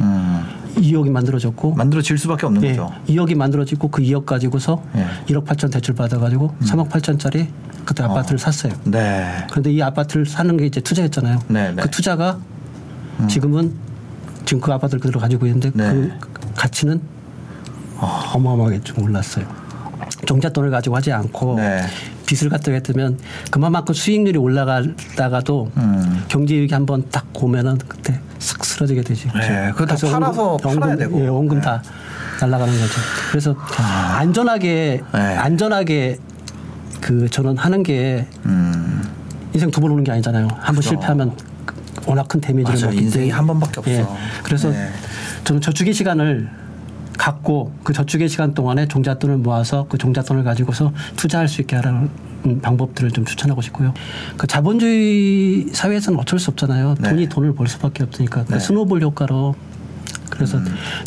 음. 0.00 0.44
2억이 0.76 1.10
만들어졌고 1.10 1.74
만들어질 1.74 2.18
수밖에 2.18 2.44
없는 2.46 2.62
예, 2.64 2.76
거죠. 2.76 2.92
2억이 3.08 3.34
만들어지고 3.34 3.88
그 3.88 4.02
2억 4.02 4.26
가지고서 4.26 4.82
예. 4.94 5.06
1억 5.32 5.46
8천 5.46 5.72
대출 5.72 5.94
받아가지고 5.94 6.54
3억 6.60 6.90
8천짜리 6.90 7.48
그때 7.86 8.02
아파트를 8.02 8.38
샀어요. 8.38 8.74
네. 8.84 9.46
그런데 9.48 9.72
이 9.72 9.80
아파트를 9.80 10.26
사는 10.26 10.54
게 10.56 10.66
이제 10.66 10.80
투자였잖아요. 10.80 11.38
네, 11.48 11.72
네. 11.72 11.82
그 11.82 11.90
투자가 11.90 12.38
지금은 13.28 13.72
지금 14.44 14.60
그 14.60 14.72
아파트를 14.72 15.00
그대로 15.00 15.18
가지고 15.20 15.46
있는데 15.46 15.70
네. 15.72 15.90
그 15.90 16.12
가치는 16.54 17.00
어마어마하게 17.98 18.80
좀 18.82 19.02
올랐어요. 19.04 19.44
종잣돈을 20.26 20.70
가지고 20.70 20.96
하지 20.96 21.12
않고 21.12 21.56
네. 21.56 21.82
빚을 22.26 22.50
갖다 22.50 22.72
했으면 22.72 23.18
그만큼 23.50 23.94
수익률이 23.94 24.38
올라가다가도 24.38 25.70
음. 25.76 26.24
경제 26.28 26.54
위기 26.56 26.74
한번 26.74 27.04
딱 27.10 27.26
오면은 27.34 27.78
그때 27.88 28.20
싹 28.38 28.64
쓰러지게 28.64 29.02
되지. 29.02 29.28
네, 29.34 29.70
그거 29.72 29.86
다 29.86 29.96
팔아서 30.10 30.50
원금, 30.62 30.80
팔아야 30.80 30.96
되고. 30.96 31.20
예, 31.22 31.28
원금 31.28 31.58
네. 31.58 31.62
다 31.64 31.82
날아가는 32.40 32.72
거죠. 32.72 32.92
그래서 33.30 33.56
안전하게 33.78 35.02
네. 35.12 35.18
안전하게 35.20 36.18
그 37.00 37.28
저는 37.30 37.56
하는 37.56 37.82
게 37.82 38.26
음. 38.46 39.02
인생 39.54 39.70
두 39.70 39.80
번 39.80 39.90
오는 39.92 40.04
게 40.04 40.12
아니잖아요. 40.12 40.48
한 40.58 40.74
번. 40.74 40.82
실패하면 40.82 41.32
워낙 42.06 42.28
큰 42.28 42.40
데미지를. 42.40 42.80
먹기 42.88 42.98
인생이. 42.98 43.30
한 43.30 43.46
번밖에 43.46 43.80
없어. 43.80 43.90
예. 43.92 44.06
그래서 44.42 44.70
네. 44.70 44.90
저는 45.44 45.60
저축의 45.62 45.94
시간을 45.94 46.48
갖고 47.26 47.72
그 47.82 47.92
저축의 47.92 48.28
시간 48.28 48.54
동안에 48.54 48.86
종잣돈을 48.86 49.38
모아서 49.38 49.86
그 49.88 49.98
종잣돈을 49.98 50.44
가지고서 50.44 50.92
투자할 51.16 51.48
수 51.48 51.60
있게 51.60 51.74
하라는 51.74 52.08
방법들을 52.62 53.10
좀 53.10 53.24
추천하고 53.24 53.62
싶고요. 53.62 53.92
그 54.36 54.46
자본주의 54.46 55.66
사회에서는 55.72 56.20
어쩔 56.20 56.38
수 56.38 56.52
없잖아요. 56.52 56.94
네. 57.00 57.08
돈이 57.08 57.28
돈을 57.28 57.56
벌 57.56 57.66
수밖에 57.66 58.04
없으니까 58.04 58.44
그 58.44 58.52
네. 58.52 58.58
스노볼 58.60 59.02
효과로 59.02 59.56
그래서 60.30 60.60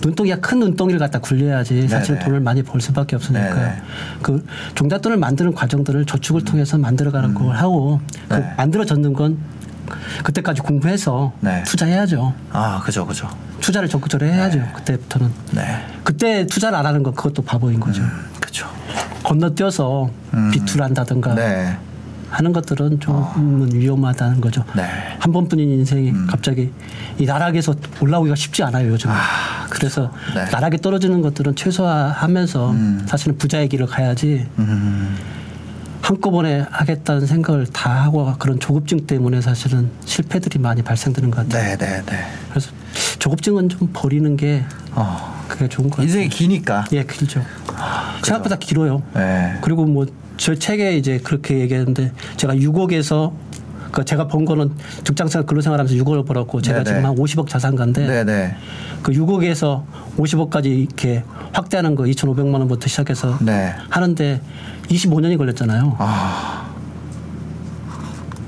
눈덩이가 0.03 0.41
큰 0.41 0.59
눈덩이를 0.59 0.99
갖다 0.99 1.19
굴려야지 1.19 1.88
사실 1.88 2.15
네네. 2.15 2.25
돈을 2.25 2.39
많이 2.41 2.63
벌 2.63 2.81
수밖에 2.81 3.15
없으니까 3.15 3.53
네네. 3.53 3.81
그 4.21 4.45
종잣돈을 4.75 5.15
만드는 5.15 5.53
과정들을 5.53 6.05
저축을 6.05 6.43
통해서 6.43 6.77
만들어가는 6.77 7.33
걸 7.33 7.55
하고 7.55 8.01
그 8.27 8.33
네. 8.33 8.53
만들어졌는 8.57 9.13
건 9.13 9.38
그때까지 10.25 10.63
공부해서 10.63 11.31
네. 11.39 11.63
투자해야죠. 11.63 12.33
아, 12.51 12.81
그죠, 12.83 13.05
그죠. 13.07 13.29
투자를 13.60 13.88
적극적으로 13.89 14.30
해야죠. 14.30 14.62
그때부터는. 14.75 15.32
네. 15.54 15.86
그때 16.04 16.46
투자를 16.46 16.78
안 16.78 16.86
하는 16.86 17.04
건 17.04 17.13
그것도 17.13 17.42
바보인 17.42 17.80
거죠. 17.80 18.01
그죠. 18.39 18.68
건너뛰어서 19.24 20.10
음. 20.34 20.51
비투를 20.51 20.86
한다든가 20.86 21.36
네. 21.36 21.78
하는 22.30 22.54
것들은 22.54 23.00
조금은 23.00 23.74
위험하다는 23.74 24.42
거죠. 24.42 24.63
네. 24.75 24.84
한 25.20 25.32
번뿐인 25.32 25.70
인생이 25.70 26.13
갑자기 26.28 26.72
이 27.18 27.25
나락에서 27.25 27.74
올라오기가 28.00 28.36
쉽지 28.36 28.63
않아요 28.63 28.92
요즘. 28.92 29.10
은 29.10 29.16
그래서 29.70 30.12
네. 30.36 30.46
나락에 30.51 30.78
떨어지는 30.78 31.22
것들은 31.22 31.56
최소화하면서 31.56 32.75
사실은 33.08 33.38
부자의 33.38 33.68
길을 33.70 33.88
가야지 33.88 34.48
음. 34.60 35.18
한꺼번에 36.01 36.66
하겠다는 36.72 37.28
생각을 37.28 37.68
다 37.68 38.04
하고 38.04 38.34
그런 38.39 38.60
조급증 38.60 39.06
때문에 39.06 39.42
사실은 39.42 39.92
실패들이 40.06 40.58
많이 40.60 40.82
발생되는 40.82 41.30
것 41.30 41.48
같아요. 41.48 41.78
네, 41.78 41.78
네, 41.78 42.01
네. 42.06 42.25
그래서 42.50 42.72
조급증은 43.19 43.69
좀 43.69 43.89
버리는 43.93 44.35
게 44.38 44.63
어. 44.93 45.43
그게 45.47 45.67
좋은 45.67 45.89
것 45.89 45.97
같아요. 45.97 46.07
인생이 46.07 46.29
기니까. 46.29 46.85
예, 46.93 47.03
길죠. 47.03 47.41
생각보다 48.23 48.55
길어요. 48.57 49.01
네. 49.13 49.57
그리고 49.61 49.85
뭐저 49.85 50.55
책에 50.55 50.97
이제 50.97 51.19
그렇게 51.19 51.59
얘기했는데 51.59 52.11
제가 52.38 52.55
6억에서 52.55 53.33
그 53.91 54.05
제가 54.05 54.27
번 54.27 54.45
거는 54.45 54.71
직장생활 55.03 55.45
근로생활하면서 55.47 55.95
6억을 56.03 56.25
벌었고 56.25 56.61
제가 56.61 56.83
네네. 56.83 56.89
지금 56.89 57.05
한 57.05 57.15
50억 57.15 57.47
자산가인데 57.47 58.07
네, 58.07 58.23
네. 58.23 58.55
그 59.01 59.11
6억에서 59.11 59.83
50억까지 60.17 60.65
이렇게 60.65 61.23
확대하는 61.53 61.95
거 61.95 62.03
2,500만 62.03 62.53
원부터 62.53 62.88
시작해서 62.88 63.38
네. 63.41 63.73
하는데 63.89 64.41
25년이 64.89 65.38
걸렸잖아요. 65.38 65.95
아. 65.97 66.68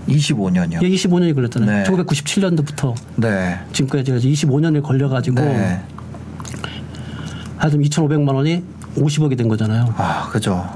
25년이요. 0.07 0.81
예, 0.83 0.89
25년이 0.89 1.33
걸렸잖아요. 1.35 1.83
네. 1.83 1.89
1997년도부터 1.89 2.95
네. 3.17 3.59
지금까지 3.73 4.11
25년이 4.13 4.81
걸려가지고 4.81 5.41
네. 5.41 5.81
하여튼 7.57 7.81
2,500만 7.81 8.33
원이 8.33 8.63
50억이 8.97 9.37
된 9.37 9.47
거잖아요. 9.47 9.93
아, 9.97 10.27
그죠. 10.31 10.67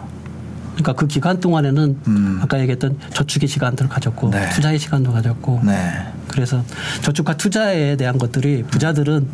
그러니까 0.75 0.93
그 0.93 1.07
기간 1.07 1.39
동안에는 1.39 1.97
음. 2.07 2.39
아까 2.41 2.59
얘기했던 2.59 2.97
저축의 3.13 3.47
시간들을 3.47 3.89
가졌고 3.89 4.29
네. 4.29 4.49
투자의 4.49 4.77
시간도 4.77 5.11
가졌고 5.13 5.61
네. 5.63 6.05
그래서 6.27 6.63
저축과 7.01 7.37
투자에 7.37 7.95
대한 7.95 8.17
것들이 8.17 8.63
부자들은 8.63 9.27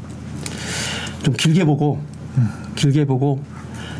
좀 1.23 1.33
길게 1.33 1.65
보고 1.65 2.01
길게 2.75 3.05
보고 3.05 3.43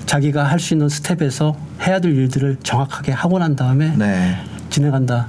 자기가 0.05 0.43
할 0.43 0.59
수 0.59 0.73
있는 0.73 0.87
스텝에서 0.89 1.55
해야 1.85 1.99
될 1.99 2.15
일들을 2.15 2.57
정확하게 2.63 3.11
하고 3.11 3.39
난 3.39 3.55
다음에 3.55 3.95
네. 3.97 4.37
진행한다. 4.69 5.27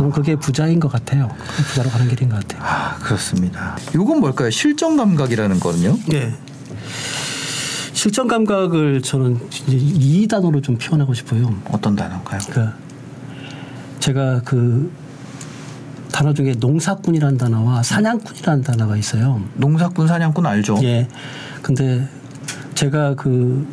저는 0.00 0.12
그게 0.12 0.34
부자인 0.34 0.80
것 0.80 0.90
같아요. 0.90 1.28
부자로 1.68 1.90
가는 1.90 2.08
길인 2.08 2.30
것 2.30 2.36
같아요. 2.40 2.62
아, 2.64 2.96
그렇습니다. 3.02 3.76
이건 3.94 4.20
뭘까요? 4.20 4.48
실전 4.48 4.96
감각이라는 4.96 5.60
거는요? 5.60 5.98
네. 6.08 6.34
실전 7.92 8.26
감각을 8.26 9.02
저는 9.02 9.38
이제 9.50 9.76
이 9.76 10.26
단어로 10.26 10.62
좀 10.62 10.78
표현하고 10.78 11.12
싶어요. 11.12 11.54
어떤 11.70 11.96
단어인가요? 11.96 12.40
그러니까 12.48 12.78
제가 13.98 14.40
그 14.42 14.90
단어 16.10 16.32
중에 16.32 16.54
농사꾼이라는 16.58 17.36
단어와 17.36 17.82
사냥꾼이라는 17.82 18.64
단어가 18.64 18.96
있어요. 18.96 19.42
농사꾼 19.56 20.08
사냥꾼 20.08 20.46
알죠? 20.46 20.78
예. 20.82 21.08
근데 21.60 22.08
제가 22.74 23.16
그 23.16 23.68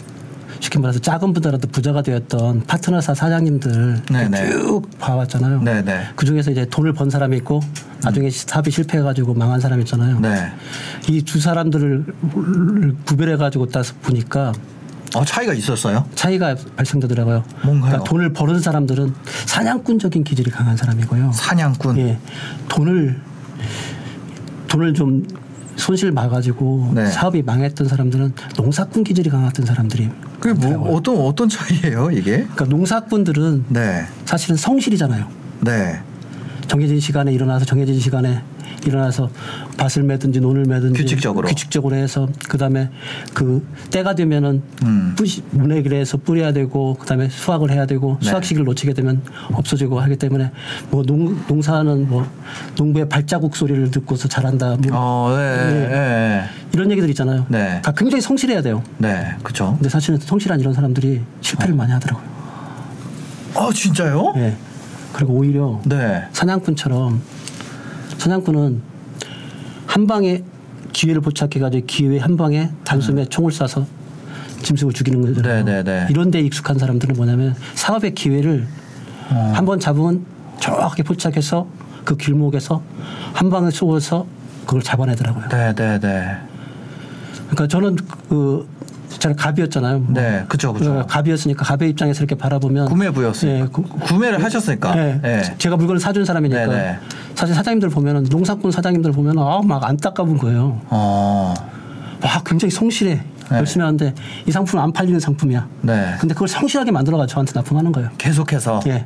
쉽게 0.59 0.79
말해서 0.79 0.99
작은 0.99 1.33
분들한테 1.33 1.67
부자가 1.67 2.01
되었던 2.01 2.63
파트너사 2.67 3.13
사장님들 3.13 4.01
네네. 4.11 4.49
쭉 4.51 4.81
봐왔잖아요. 4.99 5.61
네네. 5.61 6.07
그 6.15 6.25
중에서 6.25 6.51
이제 6.51 6.65
돈을 6.69 6.93
번 6.93 7.09
사람이 7.09 7.37
있고 7.37 7.59
나중에 8.03 8.29
사업이 8.29 8.71
실패해가지고 8.71 9.33
망한 9.33 9.59
사람 9.59 9.79
있잖아요. 9.81 10.19
네. 10.19 10.51
이 11.09 11.21
두 11.27 11.39
사람들을 11.39 12.05
구별해가지고 13.05 13.67
딱 13.67 13.85
보니까 14.01 14.53
어, 15.15 15.23
차이가 15.25 15.53
있었어요? 15.53 16.05
차이가 16.15 16.55
발생되더라고요. 16.75 17.43
뭔가요? 17.63 17.91
그러니까 17.91 18.03
돈을 18.09 18.33
버는 18.33 18.59
사람들은 18.59 19.13
사냥꾼적인 19.45 20.23
기질이 20.23 20.51
강한 20.51 20.75
사람이고요. 20.77 21.31
사냥꾼. 21.33 21.97
예, 21.97 22.19
돈을 22.69 23.19
돈을 24.67 24.93
좀 24.93 25.25
손실 25.77 26.11
봐가지고 26.11 26.91
네. 26.95 27.05
사업이 27.05 27.43
망했던 27.43 27.87
사람들은 27.87 28.33
농사꾼 28.57 29.03
기질이 29.03 29.29
강했던 29.29 29.65
사람들이 29.65 30.09
그게 30.39 30.53
뭐. 30.53 30.95
어떤 30.95 31.17
어떤 31.17 31.47
차이예요, 31.47 32.11
이게? 32.11 32.39
그러니까 32.39 32.65
농사꾼들은 32.65 33.65
네. 33.69 34.05
사실은 34.25 34.57
성실이잖아요. 34.57 35.27
네. 35.61 35.99
정해진 36.67 36.99
시간에 36.99 37.31
일어나서 37.31 37.65
정해진 37.65 37.99
시간에 37.99 38.41
일어나서 38.85 39.29
밭을 39.77 40.03
매든지 40.03 40.39
논을 40.39 40.65
매든지 40.65 41.01
규칙적으로. 41.01 41.47
규칙적으로 41.47 41.95
해서 41.95 42.27
그다음에 42.47 42.89
그 43.33 43.65
때가 43.91 44.15
되면은 44.15 44.61
음. 44.83 45.13
뿌시 45.17 45.43
문해기를 45.51 45.99
해서 45.99 46.17
뿌려야 46.17 46.53
되고 46.53 46.95
그다음에 46.95 47.29
수확을 47.29 47.71
해야 47.71 47.85
되고 47.85 48.17
네. 48.21 48.29
수확 48.29 48.43
시기를 48.43 48.65
놓치게 48.65 48.93
되면 48.93 49.21
없어지고 49.53 49.99
하기 50.01 50.17
때문에 50.17 50.51
뭐 50.89 51.03
농, 51.03 51.37
농사는 51.47 52.07
뭐 52.09 52.27
농부의 52.77 53.09
발자국 53.09 53.55
소리를 53.55 53.91
듣고서 53.91 54.27
잘한다 54.27 54.77
뭐 54.77 54.91
어, 54.93 55.35
네. 55.35 55.43
예. 55.43 55.87
네. 55.87 56.43
이런 56.73 56.91
얘기들 56.91 57.09
있잖아요. 57.09 57.45
네. 57.49 57.81
다 57.83 57.91
굉장히 57.91 58.21
성실해야 58.21 58.61
돼요. 58.61 58.83
네, 58.97 59.35
그렇죠. 59.41 59.73
근데 59.75 59.89
사실은 59.89 60.19
성실한 60.19 60.59
이런 60.59 60.73
사람들이 60.73 61.21
실패를 61.41 61.75
많이 61.75 61.91
하더라고요. 61.91 62.27
아 63.55 63.69
진짜요? 63.73 64.33
예. 64.37 64.55
그리고 65.13 65.33
오히려 65.33 65.81
네. 65.85 66.27
사냥꾼처럼 66.31 67.21
사냥꾼은 68.17 68.81
한 69.85 70.07
방에 70.07 70.43
기회를 70.93 71.21
포착해가지고 71.21 71.85
기회 71.85 72.19
한 72.19 72.37
방에 72.37 72.69
단숨에 72.83 73.25
총을 73.25 73.51
쏴서 73.51 73.85
짐승을 74.63 74.93
죽이는 74.93 75.21
거잖아요. 75.21 75.63
네, 75.63 75.83
네, 75.83 75.83
네. 75.83 76.07
이런 76.09 76.31
데 76.31 76.39
익숙한 76.41 76.77
사람들은 76.77 77.15
뭐냐면 77.15 77.55
사업의 77.75 78.15
기회를 78.15 78.67
어. 79.29 79.51
한번 79.55 79.79
잡으면 79.79 80.25
정확하게 80.59 81.03
포착해서 81.03 81.67
그 82.03 82.17
길목에서 82.17 82.81
한 83.33 83.49
방에 83.49 83.69
쏘아서 83.69 84.25
그걸 84.65 84.81
잡아내더라고요. 84.81 85.49
네, 85.49 85.73
네, 85.75 85.99
네. 85.99 86.37
그러니까 87.49 87.67
저는 87.67 87.95
그 88.29 88.67
저는 89.09 89.35
갑이었잖아요. 89.35 89.99
뭐. 89.99 90.13
네, 90.13 90.43
그죠, 90.47 90.73
그죠. 90.73 90.93
그 90.93 91.05
갑이었으니까 91.07 91.63
갑의 91.65 91.89
입장에서 91.91 92.19
이렇게 92.23 92.35
바라보면 92.35 92.85
구매부였으니까. 92.87 93.59
예, 93.59 93.65
구- 93.65 93.83
구매를 93.83 94.43
하셨으니까. 94.43 94.95
네. 94.95 95.19
네. 95.21 95.55
제가 95.57 95.77
물건을 95.77 95.99
사준 95.99 96.25
사람이니까 96.25 96.67
네네. 96.67 96.99
사실 97.35 97.55
사장님들 97.55 97.89
보면은 97.89 98.25
농산꾼 98.29 98.71
사장님들 98.71 99.11
보면 99.13 99.37
아막 99.39 99.83
안타까운 99.83 100.37
거예요. 100.37 100.81
어. 100.89 101.53
와 102.23 102.41
굉장히 102.45 102.71
성실해 102.71 103.21
네. 103.51 103.57
열심히 103.57 103.83
하는데 103.83 104.13
이 104.45 104.51
상품은 104.51 104.83
안 104.83 104.91
팔리는 104.91 105.19
상품이야. 105.19 105.67
네. 105.81 106.15
근데 106.19 106.33
그걸 106.33 106.47
성실하게 106.47 106.91
만들어가 106.91 107.25
저한테 107.27 107.53
납품하는 107.55 107.91
거예요. 107.91 108.09
계속해서. 108.17 108.81
예. 108.87 109.05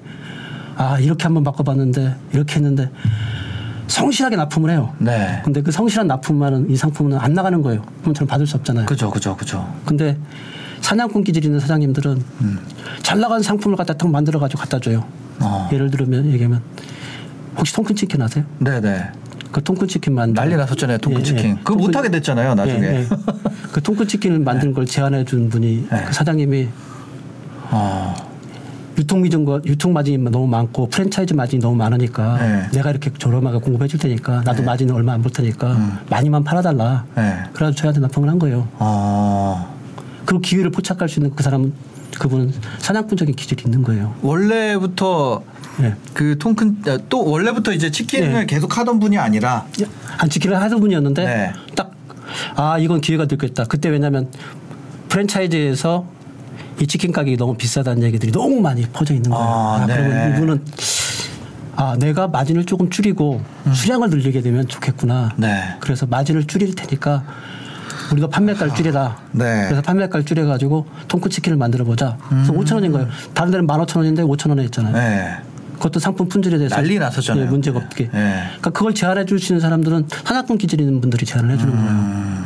아 0.77 0.97
이렇게 0.99 1.23
한번 1.25 1.43
바꿔봤는데 1.43 2.15
이렇게 2.33 2.55
했는데 2.55 2.89
성실하게 3.91 4.35
납품을 4.37 4.71
해요. 4.71 4.93
네. 4.97 5.41
근데 5.43 5.61
그 5.61 5.71
성실한 5.71 6.07
납품만은 6.07 6.69
이 6.69 6.75
상품은 6.75 7.17
안 7.17 7.33
나가는 7.33 7.61
거예요. 7.61 7.83
그럼 8.01 8.13
저는 8.13 8.27
받을 8.27 8.47
수 8.47 8.55
없잖아요. 8.57 8.85
그죠, 8.85 9.09
그죠, 9.11 9.35
그죠. 9.35 9.71
근데 9.85 10.17
사냥꾼 10.81 11.23
기질 11.23 11.45
있는 11.45 11.59
사장님들은 11.59 12.23
음. 12.41 12.59
잘 13.03 13.19
나가는 13.19 13.43
상품을 13.43 13.77
갖다 13.77 13.93
딱 13.93 14.09
만들어 14.09 14.39
가지고 14.39 14.61
갖다 14.61 14.79
줘요. 14.79 15.03
어. 15.39 15.69
예를 15.71 15.91
들면 15.91 16.31
얘기하면 16.31 16.61
혹시 17.57 17.73
통큰 17.75 17.95
치킨 17.95 18.21
아세요? 18.21 18.45
네, 18.59 18.79
네. 18.79 19.09
그 19.51 19.61
통큰 19.61 19.87
치킨 19.87 20.15
만든 20.15 20.33
난리 20.33 20.55
났었잖아요, 20.55 20.97
통큰 20.99 21.23
치킨. 21.23 21.55
그거 21.57 21.75
통큰- 21.75 21.81
못하게 21.81 22.09
됐잖아요, 22.09 22.55
나중에. 22.55 22.81
예, 22.87 22.99
예. 23.01 23.07
그 23.71 23.81
통큰 23.81 24.07
치킨을 24.07 24.39
만든 24.39 24.73
걸 24.73 24.85
제안해 24.85 25.25
준 25.25 25.49
분이 25.49 25.87
네. 25.91 26.03
그 26.07 26.13
사장님이 26.13 26.69
어. 27.71 28.30
유통 29.01 29.21
미증과 29.21 29.61
유통 29.65 29.93
마진이 29.93 30.17
너무 30.29 30.45
많고 30.45 30.87
프랜차이즈 30.89 31.33
마진이 31.33 31.59
너무 31.59 31.75
많으니까 31.75 32.37
네. 32.37 32.67
내가 32.71 32.91
이렇게 32.91 33.09
저렴하게 33.17 33.57
공급해 33.57 33.87
줄 33.87 33.99
테니까 33.99 34.41
나도 34.45 34.61
마진을 34.61 34.93
얼마 34.93 35.13
안 35.13 35.23
볼 35.23 35.31
테니까 35.31 35.99
많이만 36.09 36.43
팔아달라. 36.43 37.05
네. 37.15 37.39
그래서 37.53 37.73
저희한테 37.73 37.99
납품을 38.01 38.29
한 38.29 38.37
거예요. 38.37 38.67
어. 38.73 39.75
그 40.25 40.39
기회를 40.39 40.69
포착할 40.69 41.09
수 41.09 41.19
있는 41.19 41.35
그 41.35 41.41
사람은 41.41 41.73
그분은 42.19 42.53
사냥꾼적인 42.77 43.35
기질이 43.35 43.63
있는 43.65 43.81
거예요. 43.81 44.13
원래부터 44.21 45.41
예. 45.81 45.95
그 46.13 46.37
통큰 46.37 46.77
아, 46.87 46.99
또 47.09 47.25
원래부터 47.25 47.73
이제 47.73 47.89
치킨을 47.89 48.31
네. 48.33 48.45
계속 48.45 48.77
하던 48.77 48.99
분이 48.99 49.17
아니라 49.17 49.65
안 50.19 50.29
지키려 50.29 50.59
하던 50.59 50.79
분이었는데 50.79 51.25
네. 51.25 51.53
딱아 51.75 52.77
이건 52.77 53.01
기회가 53.01 53.25
됐겠다. 53.25 53.63
그때 53.65 53.89
왜냐하면 53.89 54.29
프랜차이즈에서 55.09 56.05
이 56.81 56.87
치킨 56.87 57.11
가격이 57.11 57.37
너무 57.37 57.55
비싸다는 57.55 58.01
얘기들이 58.03 58.31
너무 58.31 58.59
많이 58.59 58.81
퍼져 58.87 59.13
있는 59.13 59.29
거예요. 59.29 59.45
아, 59.45 59.81
아, 59.81 59.85
네. 59.85 59.95
그러면 59.95 60.35
이분은 60.35 60.65
아 61.75 61.95
내가 61.99 62.27
마진을 62.27 62.65
조금 62.65 62.89
줄이고 62.89 63.41
수량을 63.71 64.09
늘리게 64.09 64.41
되면 64.41 64.67
좋겠구나. 64.67 65.33
네. 65.37 65.75
그래서 65.79 66.07
마진을 66.07 66.47
줄일 66.47 66.73
테니까 66.73 67.23
우리가 68.11 68.27
판매가를 68.29 68.73
줄이라. 68.73 69.15
네. 69.31 69.65
그래서 69.67 69.81
판매가를 69.83 70.25
줄여가지고 70.25 70.87
통큰 71.07 71.29
치킨을 71.29 71.57
만들어 71.57 71.85
보자. 71.85 72.17
그래서 72.27 72.51
5천 72.51 72.73
원인 72.75 72.91
거예요. 72.91 73.07
다른 73.35 73.51
데는 73.51 73.67
15,000원인데 73.67 74.27
5천 74.27 74.49
원에 74.49 74.63
했잖아요. 74.63 74.93
네. 74.93 75.37
그것도 75.75 75.99
상품 75.99 76.27
품질에 76.27 76.57
대해서 76.57 76.75
난리 76.75 76.97
났었잖아요. 76.99 77.45
예, 77.45 77.49
문제가 77.49 77.79
네. 77.79 77.85
없게. 77.85 78.09
네. 78.11 78.43
그러니까 78.47 78.69
그걸 78.71 78.93
제안해 78.93 79.25
있는 79.29 79.59
사람들은 79.59 80.07
산악군 80.09 80.57
기질 80.57 80.81
있는 80.81 80.99
분들이 80.99 81.25
제안을 81.25 81.51
해주는 81.51 81.75
거예요. 81.75 82.40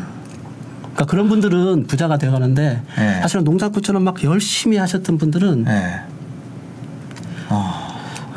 그러니까 0.95 1.05
그런 1.05 1.27
분들은 1.27 1.87
부자가 1.87 2.17
되어가는데 2.17 2.81
네. 2.97 3.19
사실은 3.21 3.43
농사꾼처럼 3.43 4.01
막 4.03 4.23
열심히 4.23 4.77
하셨던 4.77 5.17
분들은 5.17 5.65
네. 5.65 5.99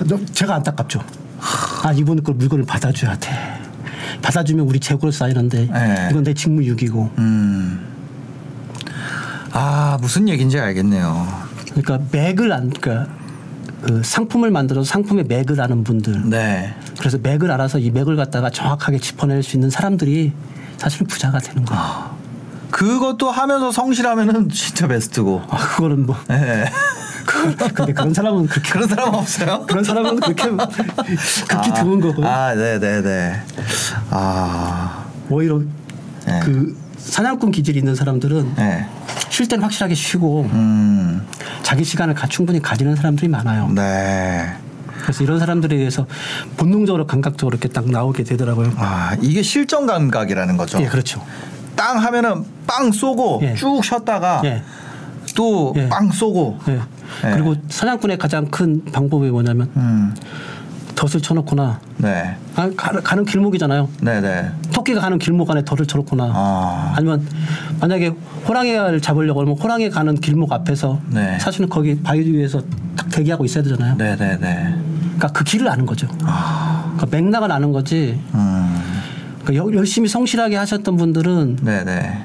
너- 0.07 0.25
제가 0.33 0.57
안타깝죠. 0.57 1.01
아 1.85 1.93
이분 1.93 2.23
그 2.23 2.33
물건을 2.33 2.65
받아줘야 2.65 3.17
돼. 3.19 3.31
받아주면 4.23 4.67
우리 4.67 4.81
재고를 4.81 5.13
쌓이는데 5.13 5.69
네. 5.73 6.09
이건 6.11 6.25
내 6.25 6.35
직무유기고. 6.35 7.11
음. 7.19 7.87
아 9.53 9.97
무슨 10.01 10.29
얘기인지 10.29 10.59
알겠네요. 10.59 11.27
그러니까 11.73 12.01
맥을 12.11 12.53
안 12.53 12.71
그러니까 12.71 13.13
그 13.83 14.03
상품을 14.05 14.51
만들어서 14.51 14.89
상품의 14.91 15.25
맥을 15.29 15.61
아는 15.61 15.85
분들. 15.85 16.29
네. 16.29 16.75
그래서 16.99 17.19
맥을 17.19 17.51
알아서 17.53 17.79
이 17.79 17.91
맥을 17.91 18.17
갖다가 18.17 18.51
정확하게 18.51 18.99
짚어낼 18.99 19.45
수 19.45 19.57
있는 19.57 19.71
사람들이 19.71 20.33
사실은 20.79 21.07
부자가 21.07 21.39
되는 21.39 21.65
거예요. 21.65 22.18
그것도 22.71 23.31
하면서 23.31 23.73
성실하면은 23.73 24.49
진짜 24.51 24.87
베스트고. 24.87 25.43
아 25.49 25.57
그거는 25.57 26.07
뭐 26.07 26.17
네. 26.29 26.71
그- 27.27 27.55
근데 27.75 27.93
그런 27.93 28.15
사람은 28.15 28.47
그렇게 28.47 28.71
그런 28.71 28.89
사람 28.89 29.15
없어요? 29.15 29.65
그런 29.67 29.85
사람은 29.85 30.21
그렇게 30.21 30.45
극히 31.49 31.73
드문 31.75 32.01
거고 32.01 32.25
아, 32.27 32.55
네, 32.55 32.79
네, 32.79 33.03
네. 33.03 33.43
아, 34.11 35.05
오히려 35.29 35.61
네. 36.27 36.41
그 36.43 36.77
사냥꾼 36.97 37.51
기질이 37.51 37.79
있는 37.79 37.95
사람들은 37.95 38.55
네. 38.57 38.87
쉴땐 39.31 39.63
확실하게 39.63 39.95
쉬고 39.95 40.43
음, 40.53 41.27
자기 41.63 41.85
시간을 41.85 42.15
가 42.15 42.27
충분히 42.27 42.61
가지는 42.63 42.97
사람들이 42.97 43.29
많아요. 43.29 43.69
네. 43.75 44.55
그래서 45.03 45.23
이런 45.23 45.39
사람들에 45.39 45.77
의해서 45.77 46.07
본능적으로 46.57 47.07
감각적으로 47.07 47.57
이렇게 47.57 47.69
딱 47.69 47.89
나오게 47.89 48.25
되더라고요. 48.25 48.73
아, 48.77 49.17
이게 49.23 49.43
실전 49.43 49.87
감각이라는 49.87 50.57
거죠. 50.57 50.81
예, 50.83 50.87
그렇죠. 50.87 51.25
땅 51.79 51.97
하면은 51.97 52.45
빵 52.67 52.91
쏘고 52.91 53.39
예. 53.45 53.55
쭉 53.55 53.85
쉬었다가 53.85 54.43
예. 54.45 54.63
또 55.37 55.73
예. 55.77 55.89
빵 55.89 56.11
쏘고. 56.11 56.59
예. 56.69 56.73
예. 56.73 57.31
그리고 57.33 57.55
사냥꾼의 57.69 58.19
가장 58.19 58.47
큰 58.47 58.85
방법이 58.85 59.31
뭐냐면 59.31 59.71
음, 59.77 60.13
덫을 60.97 61.23
쳐놓거나 61.23 61.79
네. 61.99 62.37
아, 62.57 62.69
가, 62.77 63.01
가는 63.01 63.25
길목이잖아요. 63.25 63.89
네, 64.03 64.21
네. 64.21 64.51
토끼가 64.73 65.01
가는 65.01 65.19
길목 65.21 65.49
안에 65.49 65.65
덫을 65.65 65.87
쳐놓거나 65.87 66.33
아, 66.35 66.95
아니면 66.97 67.25
만약에 67.81 68.13
호랑이를 68.49 69.01
잡으려고 69.01 69.43
하면 69.43 69.57
호랑이 69.57 69.89
가는 69.89 70.17
길목 70.17 70.53
앞에서 70.53 70.99
네. 71.11 71.39
사실은 71.39 71.69
거기 71.69 72.03
바위 72.03 72.29
위에서 72.29 72.61
딱 72.97 73.09
대기하고 73.09 73.45
있어야 73.45 73.63
되잖아요. 73.63 73.97
네, 73.97 74.17
네, 74.17 74.37
네. 74.37 74.75
그러니까 75.01 75.29
그 75.29 75.45
길을 75.45 75.69
아는 75.69 75.87
거죠. 75.87 76.09
그러니까 76.09 77.07
맥락을 77.09 77.53
아는 77.53 77.71
거지. 77.71 78.21
음, 78.35 78.58
그러니까 79.49 79.55
여- 79.55 79.79
열심히 79.79 80.09
성실하게 80.09 80.57
하셨던 80.57 80.97
분들은 80.99 81.59
네, 81.63 81.83
네. 81.85 82.23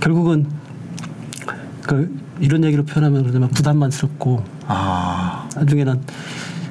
결국은 0.00 0.46
그 1.82 2.14
이런 2.40 2.62
얘기로 2.64 2.84
표현하면 2.84 3.26
그러면 3.26 3.48
부담만스럽고 3.50 4.44
아, 4.66 5.48
나중에는 5.56 6.00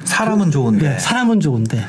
사람은 0.04 0.52
좋은데. 0.52 0.94
예, 0.94 0.98
사람은 0.98 1.40
좋은데 1.40 1.84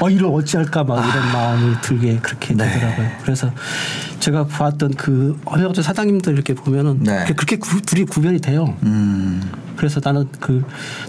어 0.00 0.10
이를 0.10 0.26
어찌할까 0.26 0.84
막 0.84 0.98
이런 0.98 1.32
마음이 1.32 1.76
들게 1.80 2.18
그렇게 2.18 2.52
네. 2.54 2.68
되더라고요. 2.70 3.08
그래서 3.22 3.50
제가 4.20 4.46
봤던 4.46 4.90
그 4.96 5.40
어려운 5.46 5.72
사장님들 5.74 6.34
이렇게 6.34 6.52
보면은 6.54 7.02
네. 7.04 7.24
그렇게 7.24 7.56
구, 7.56 7.80
둘이 7.80 8.04
구별이 8.04 8.40
돼요. 8.40 8.76
음, 8.82 9.40
그래서 9.76 10.00
나는 10.04 10.28
그 10.40 10.62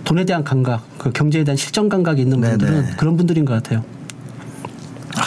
돈에 0.06 0.23
대한 0.23 0.45
감각, 0.45 0.86
그 0.97 1.12
경제에 1.12 1.43
대한 1.43 1.58
실전 1.58 1.89
감각이 1.89 2.21
있는 2.21 2.39
네네. 2.39 2.58
분들은 2.58 2.95
그런 2.95 3.17
분들인 3.17 3.43
것 3.43 3.54
같아요. 3.54 3.84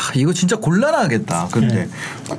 아, 0.08 0.12
이거 0.14 0.32
진짜 0.32 0.56
곤란하겠다. 0.56 1.48
근데 1.52 1.88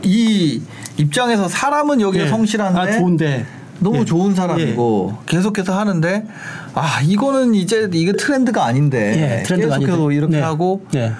이 0.03 0.61
입장에서 0.97 1.47
사람은 1.47 2.01
여기가 2.01 2.25
예. 2.25 2.27
성실한데 2.27 2.79
아 2.79 2.91
좋은데 2.97 3.45
너무 3.79 3.99
예. 3.99 4.05
좋은 4.05 4.35
사람이고 4.35 5.17
계속해서 5.25 5.77
하는데 5.77 6.25
아 6.73 6.99
이거는 7.03 7.55
이제 7.55 7.89
이게 7.93 8.11
트렌드가 8.13 8.65
아닌데 8.65 9.39
예, 9.39 9.43
트렌드가 9.43 9.75
계속해서 9.77 10.05
아닌데. 10.05 10.15
이렇게 10.15 10.35
네. 10.37 10.41
하고 10.41 10.85
예. 10.95 11.13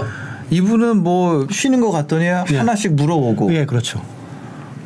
이분은 0.50 1.04
뭐 1.04 1.48
쉬는 1.52 1.80
것 1.80 1.92
같더니 1.92 2.28
하나씩 2.28 2.94
물어보고 2.94 3.54
예, 3.54 3.66
그렇죠. 3.66 4.02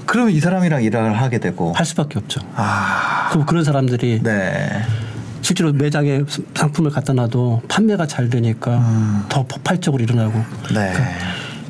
그러면 0.05 0.33
이 0.33 0.39
사람이랑 0.39 0.83
일을 0.83 1.13
하게 1.19 1.39
되고 1.39 1.71
할 1.71 1.85
수밖에 1.85 2.19
없죠. 2.19 2.41
아그 2.55 3.45
그런 3.45 3.63
사람들이 3.63 4.19
네. 4.21 4.81
실제로 5.41 5.71
매장에 5.73 6.21
상품을 6.53 6.91
갖다 6.91 7.13
놔도 7.13 7.63
판매가 7.67 8.07
잘 8.07 8.29
되니까 8.29 8.77
음. 8.77 9.23
더 9.29 9.43
폭발적으로 9.43 10.03
일어나고 10.03 10.33
네. 10.73 10.93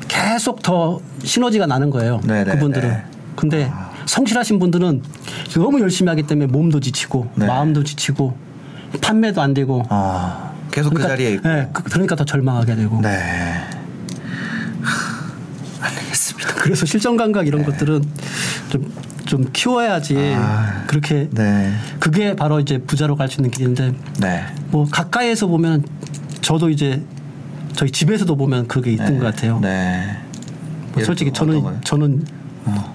계속 0.08 0.62
더 0.62 1.00
시너지가 1.22 1.66
나는 1.66 1.90
거예요. 1.90 2.20
네네네. 2.24 2.52
그분들은. 2.52 2.96
근데 3.36 3.70
성실하신 4.06 4.58
분들은 4.58 5.02
너무 5.56 5.80
열심히 5.80 6.08
하기 6.10 6.24
때문에 6.24 6.46
몸도 6.46 6.80
지치고 6.80 7.30
네. 7.34 7.46
마음도 7.46 7.82
지치고 7.82 8.36
판매도 9.00 9.40
안 9.42 9.54
되고 9.54 9.84
아 9.88 10.52
계속 10.70 10.94
그 10.94 11.02
자리에 11.02 11.32
있고 11.34 11.48
예, 11.48 11.68
그- 11.72 11.82
그러니까 11.84 12.14
더 12.16 12.24
절망하게 12.24 12.76
되고 12.76 13.00
네. 13.00 13.08
하, 14.82 15.86
알겠습니다. 15.86 16.54
그래서 16.56 16.86
실전 16.86 17.16
감각 17.16 17.46
이런 17.46 17.64
것들은 17.64 18.02
좀, 18.68 18.92
좀 19.26 19.44
키워야지 19.52 20.34
아, 20.36 20.84
그렇게 20.86 21.28
네. 21.32 21.72
그게 21.98 22.36
바로 22.36 22.60
이제 22.60 22.78
부자로 22.78 23.16
갈 23.16 23.28
수 23.28 23.40
있는 23.40 23.50
길인데 23.50 23.94
네. 24.20 24.44
뭐 24.68 24.86
가까이에서 24.90 25.46
보면 25.48 25.84
저도 26.40 26.70
이제 26.70 27.02
저희 27.74 27.90
집에서도 27.90 28.34
보면 28.36 28.68
그게 28.68 28.92
있던 28.92 29.18
것 29.18 29.24
같아요. 29.26 29.58
네. 29.60 30.16
뭐 30.92 31.02
솔직히 31.04 31.30
어떤 31.30 31.48
거요? 31.62 31.80
저는 31.84 32.24
저는 32.24 32.24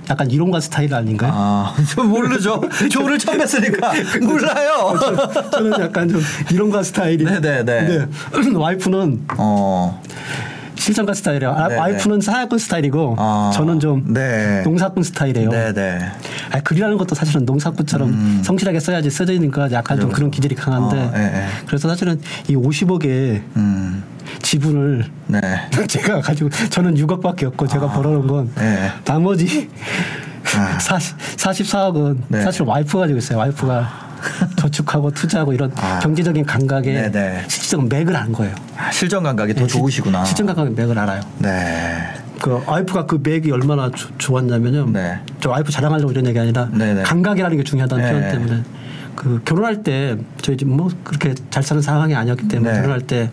약간 0.09 0.31
이론가 0.31 0.59
스타일 0.61 0.93
아닌가요? 0.95 1.31
아, 1.33 1.75
저 1.89 2.01
모르죠. 2.03 2.61
저 2.91 3.01
오늘 3.01 3.19
처음 3.19 3.37
뵀으니까 3.37 4.23
몰라요. 4.25 4.97
저 5.51 5.59
는 5.59 5.79
약간 5.79 6.07
좀 6.09 6.21
이론가 6.51 6.81
스타일이. 6.83 7.23
네네네. 7.25 8.07
근데 8.31 8.55
와이프는 8.57 9.25
어. 9.37 10.01
실전가 10.75 11.13
스타일이에요. 11.13 11.51
아, 11.51 11.67
네네. 11.67 11.79
와이프는 11.79 12.21
사약꾼 12.21 12.57
스타일이고 12.57 13.15
아, 13.19 13.51
저는 13.53 13.81
좀 13.81 14.05
네. 14.13 14.61
농사꾼 14.63 15.03
스타일이에요. 15.03 15.49
네네. 15.49 15.99
아, 16.51 16.59
글이라는 16.61 16.97
것도 16.97 17.15
사실은 17.15 17.43
농사꾼처럼 17.45 18.41
성실하게 18.43 18.79
써야지 18.79 19.09
써지니까 19.09 19.71
약간 19.73 19.97
좀 19.99 20.05
음. 20.05 20.09
그죠, 20.09 20.15
그런 20.15 20.31
기질이 20.31 20.55
강한데 20.55 20.97
어. 20.97 21.47
그래서 21.67 21.89
사실은 21.89 22.19
이 22.47 22.55
50억의 22.55 23.41
음. 23.57 24.03
지분을 24.41 25.05
네. 25.27 25.39
제가 25.87 26.21
가지고 26.21 26.49
저는 26.69 26.95
6억밖에 26.95 27.43
없고 27.45 27.67
제가 27.67 27.87
벌어놓은 27.91 28.27
건 28.27 28.51
네. 28.55 28.91
나머지 29.05 29.69
아. 30.57 30.77
40, 30.79 31.17
44억은 31.37 32.17
네. 32.27 32.41
사실 32.41 32.63
와이프가 32.63 32.99
가지고 33.01 33.19
있어요. 33.19 33.37
와이프가 33.39 34.09
저축하고 34.57 35.11
투자하고 35.11 35.53
이런 35.53 35.71
아. 35.77 35.99
경제적인 35.99 36.45
감각에 36.45 36.91
네네. 37.09 37.43
실질적인 37.47 37.87
맥을 37.87 38.15
아는 38.15 38.33
거예요. 38.33 38.53
아, 38.77 38.91
실전 38.91 39.23
감각이 39.23 39.53
더 39.53 39.65
좋으시구나. 39.67 40.25
실전 40.25 40.45
감각의 40.47 40.73
맥을 40.73 40.97
알아요. 40.99 41.21
네. 41.37 41.97
그 42.41 42.61
와이프가 42.65 43.05
그 43.05 43.19
맥이 43.21 43.51
얼마나 43.51 43.89
조- 43.91 44.09
좋았냐면요. 44.17 44.89
네. 44.91 45.19
저 45.41 45.49
와이프 45.51 45.71
자랑하려고 45.71 46.11
이런 46.11 46.25
얘기 46.25 46.39
아니라 46.39 46.69
네네. 46.71 47.03
감각이라는 47.03 47.57
게 47.57 47.63
중요하다는 47.63 48.03
네. 48.03 48.11
표현 48.11 48.31
때문에 48.31 48.63
그 49.15 49.41
결혼할 49.43 49.83
때 49.83 50.17
저희 50.41 50.55
집 50.57 50.65
뭐 50.67 50.89
그렇게 51.03 51.35
잘 51.49 51.61
사는 51.63 51.81
상황이 51.81 52.15
아니었기 52.15 52.47
때문에 52.47 52.71
네. 52.71 52.77
결혼할 52.77 53.01
때 53.01 53.29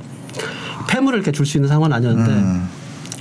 폐물을 0.97 1.19
이렇게 1.19 1.31
줄 1.33 1.45
수 1.45 1.59
있는 1.59 1.69
상황은 1.69 1.93
아니었는데 1.95 2.31
음. 2.33 2.69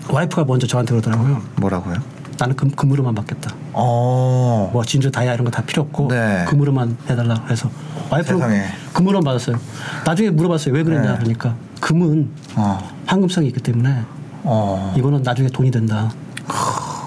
와이프가 0.09 0.45
먼저 0.45 0.65
저한테 0.65 0.91
그러더라고요. 0.93 1.41
뭐라고요? 1.57 1.95
나는 2.37 2.55
금, 2.55 2.69
금으로만 2.71 3.13
받겠다. 3.15 3.53
어. 3.73 4.69
뭐 4.71 4.83
진주 4.83 5.11
다이아 5.11 5.33
이런 5.33 5.43
거 5.45 5.51
다 5.51 5.61
필요 5.63 5.83
없고 5.83 6.07
네. 6.09 6.45
금으로만 6.47 6.97
해달라 7.09 7.35
그래서 7.45 7.69
와이프는 8.09 8.39
세상에. 8.39 8.63
금으로만 8.93 9.23
받았어요. 9.25 9.57
나중에 10.05 10.29
물어봤어요. 10.29 10.73
왜 10.73 10.83
그랬냐 10.83 11.11
네. 11.13 11.17
그러니까 11.19 11.55
금은 11.81 12.29
어. 12.55 12.79
황금성이 13.07 13.47
있기 13.47 13.59
때문에 13.61 14.03
어. 14.43 14.93
이거는 14.97 15.21
나중에 15.23 15.49
돈이 15.49 15.69
된다. 15.71 16.09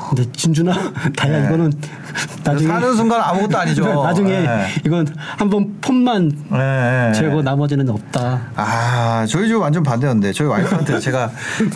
근데 0.09 0.25
진주나 0.33 0.73
다이아 1.17 1.39
네. 1.41 1.47
이거는 1.47 1.73
나중에 2.45 2.69
사는 2.69 2.95
순간 2.97 3.21
아무것도 3.23 3.59
아니죠. 3.59 3.85
나중에 4.05 4.31
네. 4.41 4.67
이건 4.85 5.07
한번 5.37 5.78
폰만 5.89 6.31
네. 6.51 7.13
재고 7.15 7.41
나머지는 7.41 7.89
없다. 7.89 8.43
아, 8.57 9.27
저희 9.27 9.49
집 9.49 9.55
완전 9.55 9.83
반대였는데 9.83 10.35
저희 10.35 10.47
와이프한테 10.47 11.01
제가 11.01 11.31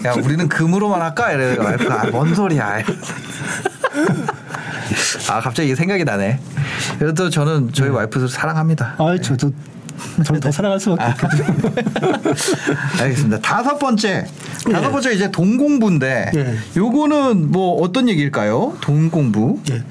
야 0.05 0.13
우리는 0.23 0.47
금으로만 0.49 1.01
할까 1.01 1.33
이래가 1.33 1.65
와이프가 1.65 2.03
아, 2.03 2.07
뭔 2.11 2.35
소리야. 2.35 2.83
아 5.31 5.41
갑자기 5.41 5.75
생각이 5.75 6.05
나네. 6.05 6.39
그래도 6.99 7.31
저는 7.31 7.71
저희 7.73 7.89
와이프를 7.89 8.29
사랑합니다. 8.29 8.97
아, 8.99 9.17
저도 9.19 9.51
저는 10.27 10.41
더 10.41 10.51
사랑할 10.51 10.79
수밖에 10.79 11.03
아. 11.03 11.09
없거든요. 11.13 11.45
알겠습니다. 13.01 13.41
다섯 13.41 13.79
번째. 13.79 14.27
다섯 14.71 14.89
예. 14.89 14.91
번째 14.91 15.15
이제 15.15 15.31
돈 15.31 15.57
공부인데 15.57 16.33
예. 16.35 16.55
요거는 16.77 17.51
뭐 17.51 17.81
어떤 17.81 18.11
얘기일까요? 18.11 18.77
돈 18.83 19.11
공부. 19.11 19.59
예. 19.71 19.83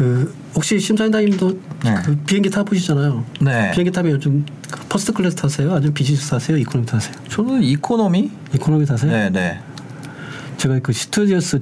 그 0.00 0.34
혹시 0.54 0.80
신사임당님도 0.80 1.60
네. 1.84 1.94
그 2.02 2.16
비행기 2.16 2.48
타 2.48 2.62
보시잖아요. 2.62 3.22
네. 3.42 3.70
비행기 3.72 3.92
타면 3.92 4.12
요즘 4.12 4.46
그 4.70 4.80
first 4.88 5.12
class 5.12 5.36
타세요? 5.36 5.74
아니면 5.74 5.92
비즈니스 5.92 6.30
타세요? 6.30 6.56
economy 6.56 6.86
타세요? 6.86 7.14
저는 7.28 7.62
economy. 7.62 8.30
economy 8.54 8.86
타세요? 8.86 9.12
네, 9.12 9.28
네. 9.28 9.60
제가 10.56 10.78
그 10.78 10.94
스튜어디스 10.94 11.60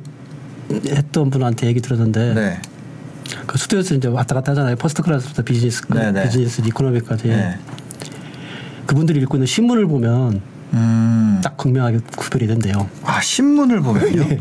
했던 0.70 1.30
분한테 1.30 1.66
얘기 1.66 1.80
들었는데 1.80 2.34
네. 2.34 2.60
그 3.48 3.58
스튜어디스 3.58 3.94
이제 3.94 4.06
왔다 4.06 4.36
갔다 4.36 4.52
하잖아요. 4.52 4.76
first 4.76 5.02
class부터 5.02 5.42
비즈니스, 5.42 5.82
네, 5.88 6.12
네. 6.12 6.22
비즈니스, 6.22 6.62
economy까지. 6.64 7.26
네. 7.26 7.58
그분들이 8.86 9.18
읽고 9.18 9.36
있는 9.36 9.48
신문을 9.48 9.88
보면 9.88 10.40
음. 10.74 11.40
딱 11.42 11.56
극명하게 11.56 11.98
구별이 12.14 12.46
된대요. 12.46 12.88
아 13.02 13.20
신문을 13.20 13.80
보면요. 13.80 14.28
네. 14.28 14.40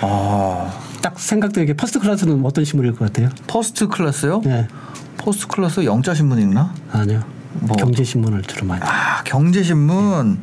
아 0.00 0.87
딱 1.02 1.18
생각되게 1.18 1.74
first 1.74 1.98
class는 2.00 2.44
어떤 2.44 2.64
신문일 2.64 2.92
것 2.94 3.06
같아요? 3.06 3.30
first 3.46 3.88
class요? 3.88 4.42
네. 4.44 4.66
first 5.16 5.46
class 5.48 5.84
영자 5.84 6.14
신문 6.14 6.38
읽나? 6.40 6.74
아니요. 6.92 7.22
뭐. 7.60 7.76
경제 7.76 8.04
신문을 8.04 8.42
주로 8.42 8.66
많이. 8.66 8.82
아 8.84 9.22
경제신문. 9.24 10.38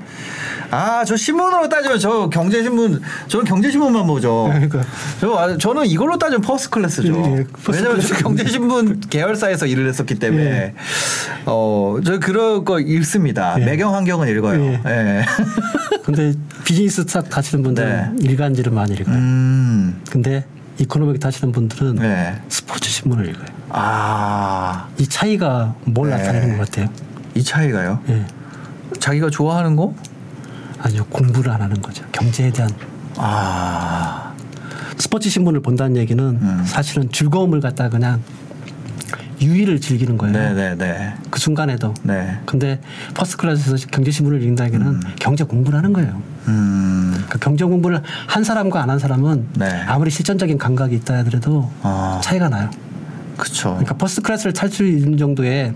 아 0.75 1.05
저 1.05 1.15
신문으로 1.15 1.69
따지면 1.69 1.99
저 1.99 2.29
경제신문 2.29 3.01
저는 3.27 3.45
경제신문만 3.45 4.07
보죠. 4.07 4.45
그러니까. 4.51 4.81
저 5.21 5.33
아, 5.35 5.57
저는 5.57 5.85
이걸로 5.85 6.17
따지면 6.17 6.41
first 6.41 6.69
class죠. 6.71 7.13
예, 7.13 7.38
예, 7.39 7.43
first 7.63 7.71
왜냐면 7.83 8.01
저 8.01 8.07
클래스. 8.07 8.23
경제신문 8.23 8.99
계열사에서 9.09 9.65
일을 9.67 9.88
했었기 9.88 10.15
때문에 10.15 10.43
예. 10.43 10.73
어 11.45 11.99
저 12.03 12.19
그런 12.19 12.65
거 12.65 12.79
읽습니다. 12.79 13.55
예. 13.59 13.65
매경 13.65 13.93
한경은 13.95 14.28
읽어요. 14.27 14.61
예. 14.61 14.81
예. 14.85 15.25
근데 16.03 16.33
비즈니스 16.65 17.05
타 17.05 17.21
타시는 17.21 17.63
분들은 17.63 18.19
일간지를 18.21 18.71
많이 18.71 18.93
읽어요. 18.93 19.15
네. 19.15 19.21
음. 19.21 20.01
근데 20.11 20.45
economy 20.80 21.19
타시는 21.19 21.51
분들은 21.53 21.95
네. 21.95 22.35
스포츠 22.49 22.89
신문을 22.89 23.29
읽어요. 23.29 23.45
아. 23.69 24.88
이 24.97 25.07
차이가 25.07 25.73
뭘 25.85 26.09
네. 26.09 26.17
나타내는 26.17 26.57
것 26.57 26.65
같아요? 26.69 26.89
이 27.33 27.43
차이가요? 27.43 27.99
예. 28.09 28.25
자기가 28.99 29.29
좋아하는 29.29 29.75
거? 29.75 29.93
아니요. 30.86 31.04
공부를 31.10 31.52
안 31.52 31.62
하는 31.62 31.82
거죠. 31.82 32.06
경제에 32.12 32.52
대한 32.52 32.69
아. 33.17 34.34
스포츠 34.98 35.30
신문을 35.30 35.62
본다는 35.62 35.98
얘기는 35.98 36.24
음. 36.24 36.63
사실은 36.65 37.10
즐거움을 37.12 37.60
갖다 37.60 37.89
그냥 37.89 38.21
유희를 39.41 39.82
즐기는 39.82 40.17
거예요. 40.17 40.34
네네네. 40.34 41.15
그 41.30 41.39
순간에도. 41.39 41.93
네. 42.04 42.39
근데 42.45 42.80
first 43.15 43.38
class에서 43.38 43.88
경제 43.91 44.12
신문을 44.12 44.41
읽는다는 44.41 44.74
얘기는 44.74 45.00
경제 45.19 45.43
공부를 45.43 45.78
하는 45.78 45.91
거예요. 45.91 46.21
음. 46.48 47.26
그 47.30 47.39
경제 47.39 47.65
공부를 47.65 48.02
한 48.28 48.43
사람과 48.43 48.82
안 48.82 48.89
한 48.89 49.00
사람은 49.00 49.48
네. 49.58 49.82
아무리 49.88 50.12
실전적인 50.12 50.58
감각이 50.60 50.95
있다 50.95 51.17
하더라도 51.17 51.69
아. 51.82 52.21
차이가 52.24 52.48
나요. 52.48 52.69
그쵸. 53.38 53.69
그러니까 53.69 53.95
first 53.95 54.21
class를 54.21 54.54
탈 54.54 54.69
수 54.69 54.86
있는 54.86 55.17
정도의 55.17 55.74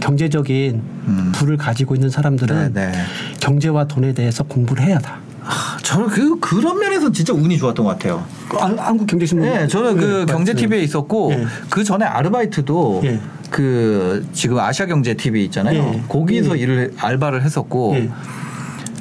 경제적인 0.00 0.82
음. 1.08 1.32
부를 1.34 1.56
가지고 1.56 1.94
있는 1.94 2.10
사람들은 2.10 2.72
네, 2.74 2.92
네. 2.92 3.04
경제와 3.40 3.86
돈에 3.86 4.12
대해서 4.12 4.44
공부를 4.44 4.84
해야 4.84 4.98
다. 4.98 5.18
아, 5.42 5.78
저는 5.82 6.08
그 6.08 6.40
그런 6.40 6.78
면에서 6.78 7.12
진짜 7.12 7.32
운이 7.32 7.56
좋았던 7.58 7.84
것 7.84 7.92
같아요. 7.92 8.24
아, 8.58 8.74
한국 8.78 9.06
경제신문. 9.06 9.48
네, 9.48 9.66
저는 9.68 9.96
그 9.96 10.24
네, 10.26 10.32
경제. 10.32 10.54
TV에 10.54 10.80
있었고 10.82 11.32
예. 11.32 11.46
그 11.70 11.84
전에 11.84 12.04
아르바이트도 12.04 13.02
예. 13.04 13.20
그 13.50 14.26
지금 14.32 14.58
아시아 14.58 14.86
경제 14.86 15.14
TV 15.14 15.44
있잖아요. 15.44 15.78
예. 15.78 16.02
거기서 16.08 16.58
예. 16.58 16.62
일을 16.62 16.94
알바를 16.98 17.42
했었고 17.44 17.94
예. 17.96 18.10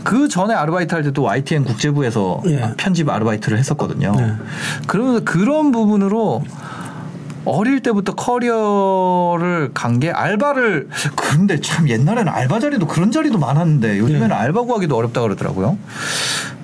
그 0.03 0.27
전에 0.27 0.53
아르바이트 0.53 0.93
할 0.93 1.03
때도 1.03 1.23
YTN 1.23 1.63
국제부에서 1.63 2.43
예. 2.45 2.73
편집 2.77 3.09
아르바이트를 3.09 3.57
했었거든요. 3.57 4.13
네. 4.15 4.33
그러면서 4.85 5.23
그런 5.23 5.71
부분으로 5.71 6.43
어릴 7.45 7.81
때부터 7.81 8.13
커리어를 8.15 9.71
간 9.73 9.95
게 9.99 10.11
알바를 10.11 10.89
근데 11.15 11.59
참 11.61 11.87
옛날에는 11.87 12.27
알바 12.31 12.59
자리도 12.59 12.85
그런 12.87 13.11
자리도 13.11 13.37
많았는데 13.37 13.97
요즘에는 13.99 14.27
네. 14.27 14.33
알바 14.33 14.63
구하기도 14.63 14.95
어렵다 14.97 15.21
그러더라고요. 15.21 15.77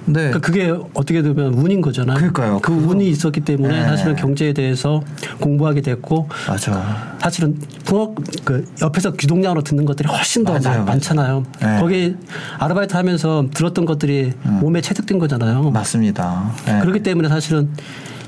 근데 0.06 0.20
그러니까 0.32 0.40
그게 0.40 0.70
어떻게 0.96 1.22
보면 1.22 1.54
운인 1.54 1.80
거잖아요. 1.80 2.18
그러니까요. 2.18 2.60
그. 2.60 2.72
운이 2.74 3.08
있었기 3.10 3.42
때문에 3.42 3.82
네. 3.82 3.86
사실은 3.86 4.16
경제에 4.16 4.52
대해서 4.52 5.02
공부하게 5.40 5.82
됐고 5.82 6.28
맞아. 6.48 7.16
사실은 7.22 7.58
부엌 7.86 8.16
그 8.44 8.66
옆에서 8.82 9.12
귀동냥으로 9.12 9.62
듣는 9.62 9.86
것들이 9.86 10.10
훨씬 10.10 10.44
더 10.44 10.54
맞아요, 10.60 10.80
많-. 10.80 10.86
많잖아요. 10.88 11.44
네. 11.62 11.80
거기 11.80 12.18
아르바이트 12.58 12.96
하면서 12.96 13.46
들었던 13.54 13.86
것들이 13.86 14.34
몸에 14.44 14.82
체득된 14.82 15.20
거잖아요. 15.20 15.70
맞습니다. 15.70 16.52
네. 16.66 16.80
그렇기 16.82 17.02
때문에 17.04 17.30
사실은 17.30 17.70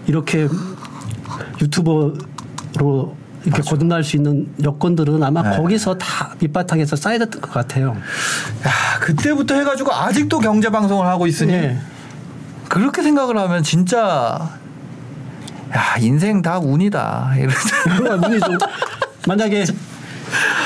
이렇게 0.08 0.48
유튜버 1.62 2.14
로 2.76 3.16
이렇게 3.46 3.62
거듭날 3.62 4.04
수 4.04 4.16
있는 4.16 4.48
여건들은 4.64 5.22
아마 5.22 5.42
네. 5.42 5.58
거기서 5.58 5.98
다 5.98 6.34
밑바탕에서 6.40 6.96
쌓여졌던 6.96 7.42
것 7.42 7.52
같아요. 7.52 7.90
야, 8.66 9.00
그때부터 9.00 9.56
해가지고 9.56 9.94
아직도 9.94 10.40
경제 10.40 10.70
방송을 10.70 11.06
하고 11.06 11.28
있으니 11.28 11.52
네. 11.52 11.78
그렇게 12.70 13.04
생각을 13.04 13.38
하면 13.38 13.62
진짜 13.62 14.50
야 15.76 15.98
인생 16.00 16.42
다 16.42 16.60
운이다. 16.60 17.34
이런 17.38 17.52
정말 17.84 18.32
운이 18.32 18.40
좀 18.40 18.58
만약에 19.28 19.66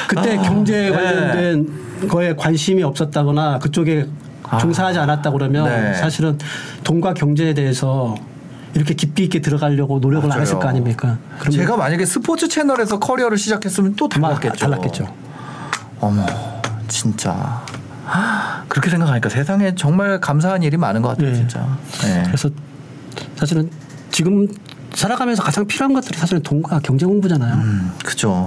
그때 0.08 0.38
아, 0.38 0.42
경제에 0.42 0.90
네. 0.90 0.96
관련된 0.96 2.08
거에 2.08 2.36
관심이 2.36 2.84
없었다거나 2.84 3.60
그쪽에 3.60 4.08
아. 4.44 4.58
종사하지 4.60 5.00
않았다 5.00 5.32
그러면 5.32 5.66
네. 5.66 5.94
사실은 5.96 6.38
돈과 6.84 7.16
경제에 7.16 7.54
대해서 7.54 8.16
이렇게 8.74 8.94
깊이 8.94 9.24
있게 9.24 9.42
들어가려고 9.42 10.00
노력을 10.00 10.32
안 10.32 10.42
했을 10.42 10.54
거 10.56 10.60
맞아요. 10.60 10.70
아닙니까? 10.72 11.18
그러면 11.40 11.52
제가 11.52 11.78
만약에 11.78 12.06
스포츠 12.06 12.48
채널에서 12.48 13.00
커리어를 13.00 13.38
시작했으면 13.38 13.96
또 13.96 14.08
달랐겠죠. 14.08 14.58
달랐겠죠. 14.58 15.14
어머, 16.00 16.26
진짜. 16.88 17.64
하, 18.06 18.64
그렇게 18.68 18.90
생각하니까 18.90 19.30
세상에 19.30 19.76
정말 19.76 20.20
감사한 20.22 20.64
일이 20.64 20.78
많은 20.78 21.02
것 21.02 21.10
같아요, 21.10 21.30
네. 21.30 21.36
진짜. 21.36 21.78
네. 22.04 22.24
그래서 22.26 22.50
사실은 23.36 23.70
지금 24.12 24.48
살아가면서 24.94 25.44
가장 25.44 25.66
필요한 25.68 25.94
것들이 25.94 26.18
사실은 26.18 26.42
돈과 26.44 26.80
경제 26.84 27.06
공부잖아요. 27.06 27.54
음, 27.56 27.92
그죠. 28.06 28.46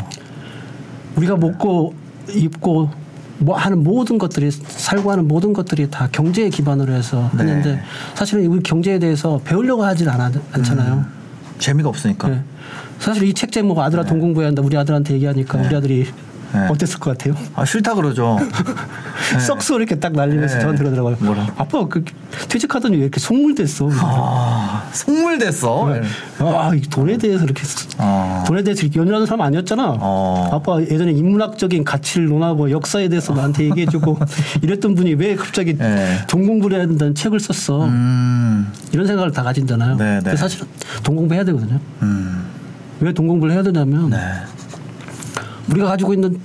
우리가 1.17 1.37
먹고 1.37 1.95
입고 2.31 2.91
뭐 3.40 3.57
하는 3.57 3.83
모든 3.83 4.18
것들이 4.18 4.50
살고 4.50 5.11
하는 5.11 5.26
모든 5.26 5.53
것들이 5.53 5.90
다 5.90 6.09
경제에 6.12 6.50
기반으로 6.50 6.92
해서 6.92 7.31
네. 7.33 7.38
하는데 7.38 7.83
사실은 8.14 8.46
우리 8.46 8.62
경제에 8.62 8.98
대해서 8.98 9.40
배우려고 9.44 9.83
하질 9.85 10.09
않아, 10.09 10.31
않잖아요. 10.53 11.05
재미가 11.59 11.88
없으니까. 11.88 12.29
네. 12.29 12.42
사실 12.98 13.24
이 13.24 13.33
책 13.33 13.50
제목 13.50 13.79
아들아 13.79 14.05
돈 14.05 14.20
공부해야 14.20 14.48
한다 14.48 14.62
우리 14.62 14.76
아들한테 14.76 15.14
얘기하니까 15.14 15.59
우리 15.59 15.74
아들이 15.74 16.07
네. 16.53 16.67
어땠을 16.69 16.99
것 16.99 17.17
같아요? 17.17 17.35
아, 17.55 17.65
싫다 17.65 17.95
그러죠. 17.95 18.39
썩소 19.47 19.77
이렇게 19.79 19.95
딱 19.99 20.13
날리면서 20.13 20.57
네. 20.57 20.61
저한테 20.61 20.83
그러더라고요. 20.83 21.17
뭐라? 21.21 21.47
아빠 21.57 21.87
그 21.87 22.05
퇴직하더니 22.49 22.97
왜 22.97 23.03
이렇게 23.03 23.21
속물됐어? 23.21 23.89
아, 23.93 24.89
속물 24.93 25.39
됐어. 25.39 25.89
아, 26.41 26.75
이 26.75 26.81
돈에 26.83 27.17
대해서 27.19 27.45
이렇게 27.45 27.65
쓰- 27.65 27.87
어. 27.99 28.43
돈에 28.47 28.63
대해서 28.65 28.83
이렇게 28.83 28.99
연연하는 28.99 29.27
사람 29.27 29.43
아니었잖아. 29.43 29.97
어. 30.01 30.51
아빠 30.53 30.81
예전에 30.81 31.13
인문학적인 31.13 31.85
가치를 31.85 32.27
논하고 32.29 32.71
역사에 32.71 33.09
대해서 33.09 33.33
나한테 33.33 33.65
얘기해주고 33.65 34.19
이랬던 34.63 34.95
분이 34.97 35.15
왜 35.15 35.37
갑자기 35.37 35.77
네. 35.79 36.19
돈 36.29 36.47
공부를 36.47 36.79
해야 36.79 36.87
된다는 36.87 37.15
책을 37.15 37.39
썼어. 37.39 37.85
음, 37.85 38.73
이런 38.93 39.07
생각을 39.07 39.31
다 39.31 39.43
가진잖아요. 39.43 39.97
네, 39.97 40.05
네. 40.05 40.21
근데 40.23 40.37
사실은 40.37 40.67
돈 41.05 41.15
공부 41.17 41.35
해야 41.35 41.45
되거든요. 41.45 41.79
음, 42.03 42.45
왜돈 43.01 43.29
공부를 43.29 43.55
해야 43.55 43.63
되냐면 43.63 44.11
네. 44.11 44.19
우리가 45.68 45.87
가지고 45.88 46.14
있는 46.14 46.38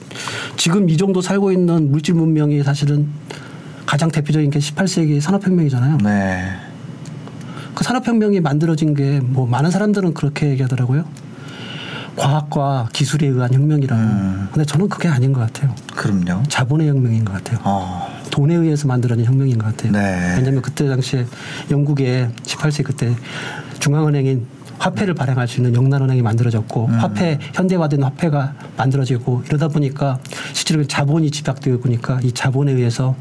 지금 0.57 0.89
이 0.89 0.97
정도 0.97 1.21
살고 1.21 1.51
있는 1.51 1.91
물질 1.91 2.15
문명이 2.15 2.63
사실은 2.63 3.07
가장 3.85 4.09
대표적인 4.11 4.49
게 4.49 4.59
18세기 4.59 5.19
산업혁명이잖아요. 5.21 5.97
네. 6.03 6.51
그 7.75 7.83
산업혁명이 7.83 8.39
만들어진 8.39 8.93
게 8.95 9.19
뭐 9.21 9.45
많은 9.47 9.69
사람들은 9.71 10.13
그렇게 10.13 10.49
얘기하더라고요. 10.49 11.05
과학과 12.15 12.87
기술에 12.93 13.27
의한 13.27 13.53
혁명이라고. 13.53 14.01
음. 14.01 14.47
근데 14.51 14.65
저는 14.65 14.87
그게 14.87 15.09
아닌 15.09 15.33
것 15.33 15.41
같아요. 15.41 15.75
그럼요. 15.95 16.43
자본의 16.47 16.87
혁명인 16.87 17.25
것 17.25 17.33
같아요. 17.33 17.59
어, 17.63 18.07
돈에 18.31 18.55
의해서 18.55 18.87
만들어진 18.87 19.25
혁명인 19.25 19.57
것 19.57 19.65
같아요. 19.65 19.91
네. 19.91 20.35
왜냐하면 20.37 20.61
그때 20.61 20.87
당시에 20.87 21.25
영국에 21.69 22.29
18세기 22.43 22.85
그때 22.85 23.13
중앙은행인 23.79 24.45
화폐를 24.79 25.13
발행할 25.13 25.47
수 25.47 25.57
있는 25.57 25.75
영란은행이 25.75 26.21
만들어졌고 26.21 26.85
음. 26.85 26.99
화폐 26.99 27.39
현대화된 27.53 28.03
화폐가 28.03 28.53
만들어지고 28.77 29.43
이러다 29.47 29.67
보니까 29.69 30.19
실제로 30.53 30.85
자본이 30.85 31.31
집약되어 31.31 31.79
보니까 31.79 32.19
이 32.23 32.31
자본에 32.31 32.73
의해서 32.73 33.15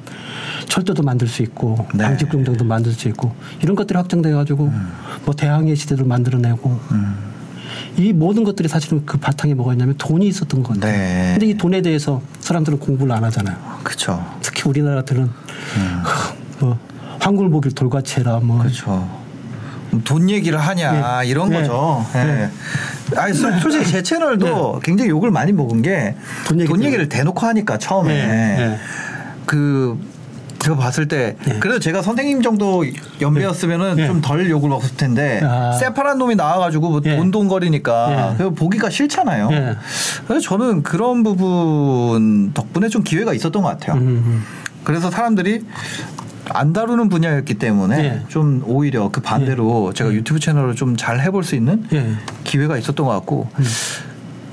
철도도 0.69 1.03
만들 1.03 1.29
수 1.29 1.43
있고 1.43 1.87
네. 1.95 2.05
방직 2.05 2.29
공장도 2.31 2.64
만들 2.64 2.93
수 2.93 3.09
있고 3.09 3.33
이런 3.62 3.77
것들이 3.77 3.97
확장돼 3.97 4.33
가지고 4.33 4.73
뭐 5.25 5.35
대항해 5.35 5.75
시대를 5.75 6.05
만들어내고 6.05 6.81
음, 6.93 7.14
이 7.97 8.12
모든 8.12 8.45
것들이 8.45 8.69
사실은 8.69 9.05
그 9.07 9.19
바탕에 9.19 9.55
뭐가 9.55 9.73
있냐면 9.73 9.97
돈이 9.97 10.27
있었던 10.27 10.62
것 10.62 10.75
같아요. 10.75 10.93
네. 10.93 11.31
근데 11.33 11.47
이 11.47 11.55
돈에 11.57 11.83
대해서 11.83 12.21
사람들은 12.40 12.79
공부를 12.79 13.12
안 13.12 13.25
하잖아요. 13.25 13.57
그쵸. 13.83 14.25
특히 14.40 14.69
우리나라 14.69 14.97
같은 14.97 15.19
음. 15.19 16.03
뭐 16.61 16.79
황굴 17.21 17.51
보길 17.51 17.73
돌같이 17.73 18.21
해라 18.21 18.40
뭐 18.43 18.59
그렇죠. 18.59 19.23
돈 20.02 20.28
얘기를 20.30 20.59
하냐 20.59 21.20
네. 21.22 21.28
이런 21.28 21.50
네. 21.50 21.61
거죠. 21.61 22.04
예. 22.14 22.24
네. 22.24 22.50
아니 23.16 23.35
솔- 23.35 23.61
솔직히 23.61 23.87
제 23.87 24.02
채널도 24.02 24.80
굉장히 24.83 25.11
욕을 25.11 25.30
많이 25.30 25.52
먹은 25.52 25.83
게돈 25.83 26.14
돈, 26.46 26.61
얘기 26.61 26.68
때문에. 26.68 26.87
얘기를 26.87 27.09
대놓고 27.09 27.46
하니까 27.46 27.78
처음에 27.78 28.12
네. 28.14 28.57
네. 28.57 28.78
그 29.46 29.98
제가 30.61 30.76
봤을 30.76 31.09
때 31.09 31.37
네. 31.44 31.59
그래도 31.61 31.78
제가 31.78 32.00
선생님 32.00 32.40
정도 32.40 32.85
연배였으면은 33.20 33.96
네. 33.96 34.07
좀덜 34.07 34.48
욕을 34.48 34.70
먹었을 34.70 34.96
텐데 34.96 35.40
아. 35.44 35.72
새파란 35.72 36.16
놈이 36.16 36.37
나와가지고 36.37 36.88
뭐 36.88 37.00
네. 37.02 37.16
돈돈거리니까 37.16 38.35
네. 38.38 38.44
그 38.44 38.54
보기가 38.54 38.88
싫잖아요. 38.88 39.50
네. 39.50 39.76
그래서 40.26 40.40
저는 40.48 40.83
그런 40.83 41.22
부분 41.22 42.52
덕분에 42.54 42.88
좀 42.88 43.02
기회가 43.02 43.35
있었던 43.35 43.62
것 43.62 43.68
같아요. 43.68 43.96
음, 43.96 44.07
음. 44.09 44.44
그래서 44.85 45.11
사람들이 45.11 45.64
안 46.50 46.72
다루는 46.72 47.09
분야였기 47.09 47.54
때문에 47.54 47.96
네. 47.96 48.22
좀 48.28 48.62
오히려 48.66 49.09
그 49.11 49.20
반대로 49.20 49.92
제가 49.94 50.12
유튜브 50.12 50.38
채널을 50.40 50.74
좀 50.74 50.96
잘 50.96 51.20
해볼 51.20 51.42
수 51.44 51.54
있는 51.54 51.85
예. 51.92 52.14
기회가 52.44 52.76
있었던 52.78 53.04
것 53.07 53.12
같고 53.12 53.48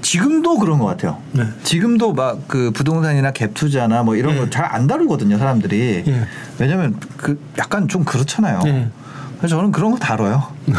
지금도 0.01 0.57
그런 0.57 0.79
것 0.79 0.85
같아요. 0.85 1.17
네. 1.31 1.43
지금도 1.63 2.13
막 2.13 2.39
그 2.47 2.71
부동산이나 2.71 3.31
갭 3.31 3.53
투자나 3.53 4.03
뭐 4.03 4.15
이런 4.15 4.35
예. 4.35 4.39
거잘 4.39 4.65
안 4.65 4.87
다루거든요, 4.87 5.37
사람들이. 5.37 6.03
예. 6.07 6.27
왜냐면 6.59 6.95
그 7.17 7.39
약간 7.57 7.87
좀 7.87 8.03
그렇잖아요. 8.03 8.61
예. 8.65 8.89
그래서 9.37 9.55
저는 9.57 9.71
그런 9.71 9.91
거 9.91 9.97
다뤄요. 9.97 10.43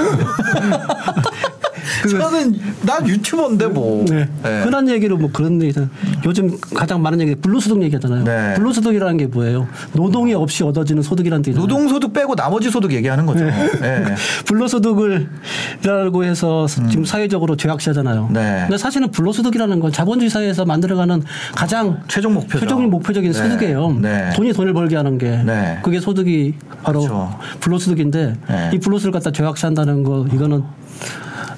저는 2.09 2.59
난 2.83 3.07
유튜버인데 3.07 3.66
뭐. 3.68 4.05
네. 4.09 4.29
예. 4.45 4.62
흔한 4.62 4.88
얘기로 4.88 5.16
뭐 5.16 5.31
그런 5.33 5.61
얘기잖아요. 5.62 5.90
요즘 6.25 6.59
가장 6.75 7.03
많은 7.03 7.21
얘기 7.21 7.35
불로소득 7.35 7.83
얘기하잖아요. 7.83 8.25
네. 8.25 8.55
불로소득이라는 8.55 9.16
게 9.16 9.27
뭐예요? 9.27 9.66
노동이 9.92 10.35
없이 10.35 10.62
얻어지는 10.64 11.03
소득이라는 11.03 11.42
뜻이잖아요. 11.42 11.66
노동 11.66 11.88
소득 11.88 12.12
빼고 12.12 12.35
나머지 12.37 12.71
소득 12.71 12.92
얘기하는 12.92 13.27
거죠. 13.27 13.45
네. 13.45 13.53
예. 13.83 14.14
불로소득을라고 14.45 16.25
해서 16.25 16.66
지금 16.66 17.05
사회적으로 17.05 17.57
죄악시하잖아요. 17.57 18.29
음. 18.31 18.33
네. 18.33 18.59
근데 18.62 18.79
사실은 18.79 19.11
불로소득이라는 19.11 19.81
건 19.81 19.92
자본주의 19.92 20.31
사회에서 20.31 20.64
만들어가는 20.64 21.23
가장 21.55 22.03
최종 22.09 22.35
목표죠. 22.35 22.61
최종 22.61 22.90
목표적인 22.90 23.33
네. 23.33 23.38
소득이에요. 23.38 23.99
네. 24.01 24.31
돈이 24.35 24.53
돈을 24.53 24.73
벌게 24.73 24.97
하는 24.97 25.18
게 25.18 25.42
네. 25.45 25.79
그게 25.83 26.01
소득이 26.01 26.55
바로 26.83 27.01
그렇죠. 27.01 27.38
불로소득인데 27.61 28.35
네. 28.49 28.71
이 28.75 28.79
불로소득을 28.79 29.12
갖다 29.12 29.31
죄악시한다는 29.33 30.03
거 30.03 30.27
이거는 30.33 30.62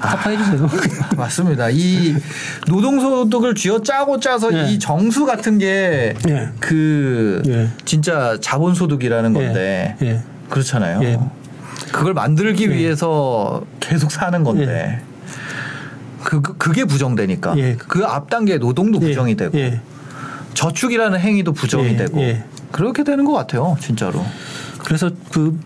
사파해 0.09 0.37
주세요. 0.37 0.69
맞습니다. 1.17 1.69
이 1.71 2.15
노동소득을 2.69 3.55
쥐어 3.55 3.81
짜고 3.83 4.21
짜서 4.21 4.53
예. 4.53 4.71
이 4.71 4.79
정수 4.79 5.25
같은 5.25 5.59
게 5.59 6.15
예. 6.29 6.49
그 6.61 7.43
예. 7.47 7.69
진짜 7.85 8.37
자본소득이라는 8.41 9.33
건데 9.33 9.97
예. 10.03 10.21
그렇잖아요. 10.51 11.03
예. 11.05 11.19
그걸 11.93 12.15
만들기 12.15 12.71
위해서 12.71 13.63
계속 13.81 14.11
사는 14.11 14.43
건데 14.45 15.01
그, 16.23 16.41
그- 16.41 16.57
그게 16.57 16.85
부정되니까 16.85 17.57
예. 17.59 17.75
그앞 17.77 18.31
단계 18.31 18.59
노동도 18.59 19.01
예. 19.03 19.09
부정이 19.09 19.37
되고 19.37 19.57
예. 19.59 19.81
저축이라는 20.55 21.19
행위도 21.19 21.53
부정이 21.53 21.89
예. 21.89 21.97
되고 21.97 22.21
예. 22.21 22.45
그렇게 22.73 23.05
되는 23.05 23.25
것 23.25 23.33
같아요, 23.33 23.77
진짜로. 23.81 24.25
그래서 24.81 25.11
그 25.33 25.59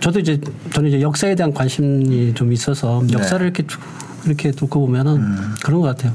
저도 0.00 0.20
이제 0.20 0.40
저는 0.72 0.88
이제 0.88 1.00
역사에 1.00 1.34
대한 1.34 1.52
관심이 1.52 2.34
좀 2.34 2.52
있어서 2.52 3.02
네. 3.06 3.14
역사를 3.14 3.44
이렇게 3.44 3.66
쭉 3.66 3.80
이렇게 4.24 4.50
듣고 4.50 4.80
보면은 4.80 5.16
음. 5.16 5.54
그런 5.64 5.80
것 5.80 5.86
같아요. 5.88 6.12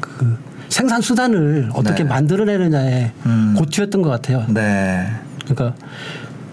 그 0.00 0.38
생산 0.68 1.00
수단을 1.00 1.70
어떻게 1.72 2.02
네. 2.02 2.08
만들어내느냐에 2.08 3.12
음. 3.26 3.54
고투였던 3.56 4.02
것 4.02 4.10
같아요. 4.10 4.44
네. 4.48 5.06
그러니까 5.44 5.74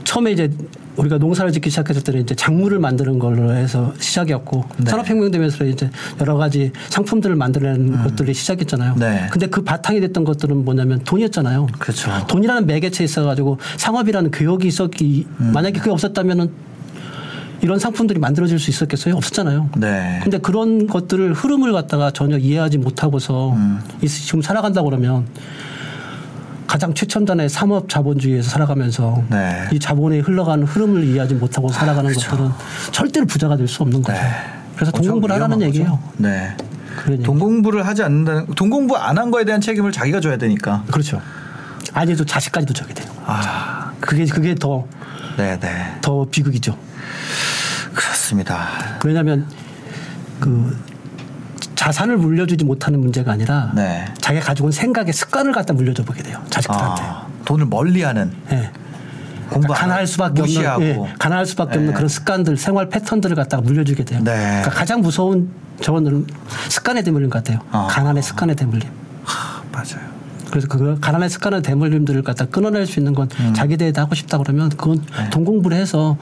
처음에 0.04 0.32
이제 0.32 0.50
우리가 0.98 1.18
농사를 1.18 1.52
짓기 1.52 1.70
시작했을 1.70 2.04
때는 2.04 2.22
이제 2.22 2.36
작물을 2.36 2.80
만드는 2.80 3.20
걸로 3.20 3.52
해서 3.54 3.94
시작이었고 4.00 4.64
네. 4.78 4.90
산업혁명 4.90 5.32
되면서 5.32 5.66
이제 5.66 5.90
여러 6.22 6.36
가지 6.38 6.72
상품들을 6.90 7.36
만들어내는 7.36 8.04
것들이 8.04 8.34
시작했잖아요. 8.34 8.94
음. 8.94 9.00
네. 9.00 9.28
근데 9.32 9.48
그 9.48 9.64
바탕이 9.64 10.00
됐던 10.02 10.24
것들은 10.24 10.64
뭐냐면 10.64 11.00
돈이었잖아요. 11.04 11.68
그렇죠. 11.80 12.12
돈이라는 12.28 12.66
매개체 12.66 13.04
있어가지고 13.04 13.58
상업이라는 13.78 14.32
교역이 14.32 14.68
있었기 14.68 15.28
음. 15.42 15.52
만약에 15.54 15.80
그게 15.80 15.92
없었다면은 15.92 16.50
이런 17.62 17.80
상품들이 17.80 18.20
만들어질 18.20 18.60
수 18.60 18.70
있었겠어요? 18.70 19.16
없었잖아요. 19.16 19.70
네. 19.78 20.20
근데 20.24 20.38
그런 20.38 20.88
것들을 20.88 21.34
흐름을 21.34 21.72
갖다가 21.74 22.12
전혀 22.12 22.38
이해하지 22.38 22.78
못하고서 22.78 23.54
음. 23.54 23.80
이- 24.02 24.08
지금 24.08 24.42
살아간다 24.42 24.84
그러면 24.84 25.26
가장 26.68 26.94
최첨단의 26.94 27.50
산업 27.50 27.88
자본주의에서 27.90 28.50
살아가면서 28.50 29.24
네. 29.30 29.68
이 29.72 29.80
자본의 29.80 30.22
흘러가는 30.22 30.66
흐름을 30.66 31.04
이해하지 31.04 31.36
못하고 31.36 31.70
살아가는 31.70 32.12
그쵸. 32.12 32.32
것들은 32.32 32.52
절대로 32.92 33.26
부자가 33.26 33.56
될 33.56 33.68
수 33.68 33.84
없는 33.84 34.02
거죠. 34.02 34.20
네. 34.20 34.30
그래서 34.76 34.92
돈 34.92 35.00
엄청 35.00 35.12
공부를 35.14 35.36
하라는 35.36 35.62
얘기예요. 35.64 36.00
네. 36.18 36.56
돈 37.24 37.40
공부를 37.40 37.86
하지 37.86 38.04
않는다는 38.04 38.46
돈 38.56 38.70
공부 38.70 38.96
안 38.96 39.18
한 39.18 39.32
거에 39.32 39.44
대한 39.46 39.60
책임을 39.62 39.92
자기가 39.92 40.20
져야 40.20 40.38
되니까. 40.38 40.84
그렇죠. 40.92 41.22
아니도 41.94 42.26
자식까지도 42.26 42.74
저게 42.74 42.94
돼요. 42.94 43.08
아, 43.26 43.92
그게 44.00 44.26
그게 44.26 44.56
더더 44.56 44.86
네, 45.38 45.60
네. 45.60 46.00
비극이죠. 46.32 46.78
그렇습니다. 47.94 48.68
왜냐하면 49.04 49.48
그 50.40 50.78
자산을 51.76 52.18
물려주지 52.18 52.66
못하는 52.66 53.00
문제가 53.00 53.32
아니라 53.34 53.72
네. 53.76 54.06
자기가 54.20 54.46
가지고 54.46 54.68
온 54.68 54.72
생각의 54.72 55.14
습관을 55.14 55.52
갖다 55.52 55.74
물려줘 55.74 56.04
보게 56.04 56.24
돼요. 56.24 56.42
자식들한테. 56.50 57.02
아, 57.04 57.28
돈을 57.46 57.66
멀리하는. 57.68 58.32
예. 58.52 58.70
공부 59.50 59.74
안 59.74 59.82
가난할 59.82 60.08
수밖에 60.08 60.42
무시하고. 60.42 60.82
없는 60.82 61.06
예, 61.06 61.14
가난할 61.20 61.46
수밖에 61.46 61.72
네. 61.74 61.78
없는 61.78 61.94
그런 61.94 62.08
습관들, 62.08 62.58
생활 62.58 62.90
패턴들을 62.90 63.36
갖다가 63.36 63.62
물려주게 63.62 64.04
돼요. 64.04 64.20
네. 64.24 64.32
그러니까 64.34 64.72
가장 64.72 65.02
무서운 65.02 65.52
저는 65.82 66.26
습관에 66.70 67.04
대물림 67.04 67.30
같아요. 67.30 67.60
아. 67.72 67.88
가난의 67.90 68.24
습관에 68.24 68.56
대물림. 68.56 68.90
그래서 70.56 70.70
그 70.70 70.98
가난의 71.02 71.30
습관의 71.30 71.64
대물림들을 71.64 72.24
갖다 72.24 72.46
끊어낼 72.46 72.88
수 72.88 73.02
있는 73.02 73.14
건 73.14 73.28
음. 73.42 73.54
자기 73.54 73.76
대에다 73.76 74.04
하고 74.04 74.16
싶다 74.16 74.38
그러면 74.38 74.70
그건 74.70 75.04
네. 75.18 75.30
동공부를 75.30 75.76
해서 75.76 76.18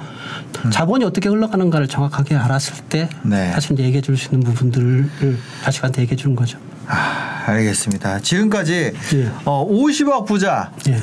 자본이 0.72 1.06
어떻게 1.06 1.30
흘러가는가를 1.30 1.88
정확하게 1.88 2.36
알았을 2.36 2.86
때 2.90 3.10
네. 3.22 3.52
사실 3.52 3.78
얘기해 3.78 4.02
줄 4.02 4.18
수 4.18 4.34
있는 4.34 4.44
부분들을 4.44 5.10
자식한테 5.64 6.02
얘기해 6.04 6.16
주는 6.16 6.36
거죠. 6.36 6.58
아, 6.88 7.44
알겠습니다. 7.46 8.20
지금까지 8.22 8.94
예. 9.14 9.32
어, 9.46 9.68
50억 9.70 10.26
부자 10.26 10.72
예. 10.88 10.98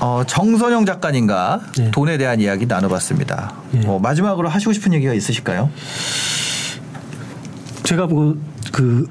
어, 0.00 0.22
정선영 0.26 0.84
작가님과 0.84 1.60
네. 1.78 1.90
돈에 1.90 2.18
대한 2.18 2.40
이야기 2.40 2.66
나눠봤습니다. 2.66 3.54
예. 3.76 3.86
어, 3.86 3.98
마지막으로 3.98 4.48
하시고 4.50 4.74
싶은 4.74 4.92
얘기가 4.92 5.14
있으실까요? 5.14 5.70
제가 7.84 8.06
뭐그 8.06 9.08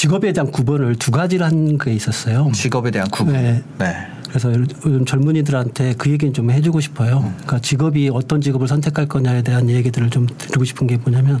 직업에 0.00 0.32
대한 0.32 0.50
구분을 0.50 0.96
두 0.96 1.10
가지를 1.10 1.44
한 1.44 1.76
게 1.76 1.92
있었어요. 1.92 2.50
직업에 2.54 2.90
대한 2.90 3.06
구분. 3.10 3.34
네. 3.34 3.62
네. 3.78 4.06
그래서 4.30 4.50
요즘 4.50 5.04
젊은이들한테 5.04 5.94
그 5.98 6.10
얘기는 6.10 6.32
좀 6.32 6.50
해주고 6.50 6.80
싶어요. 6.80 7.20
그러니까 7.20 7.58
직업이 7.58 8.08
어떤 8.10 8.40
직업을 8.40 8.66
선택할 8.66 9.06
거냐에 9.08 9.42
대한 9.42 9.68
얘기들을 9.68 10.08
좀 10.08 10.26
드리고 10.26 10.64
싶은 10.64 10.86
게 10.86 10.96
뭐냐면 10.96 11.40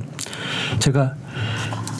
제가 0.78 1.14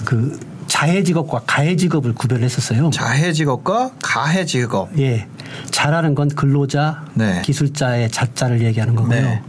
그 0.04 0.38
자해 0.66 1.02
직업과 1.02 1.42
가해 1.46 1.76
직업을 1.76 2.12
구별했었어요. 2.14 2.90
자해 2.90 3.32
직업과 3.32 3.92
가해 4.02 4.44
직업. 4.44 4.90
예. 4.98 5.26
잘하는 5.70 6.14
건 6.14 6.28
근로자, 6.28 7.04
네. 7.14 7.40
기술자의 7.42 8.10
자자를 8.10 8.60
얘기하는 8.62 8.94
거고요. 8.96 9.18
네. 9.20 9.42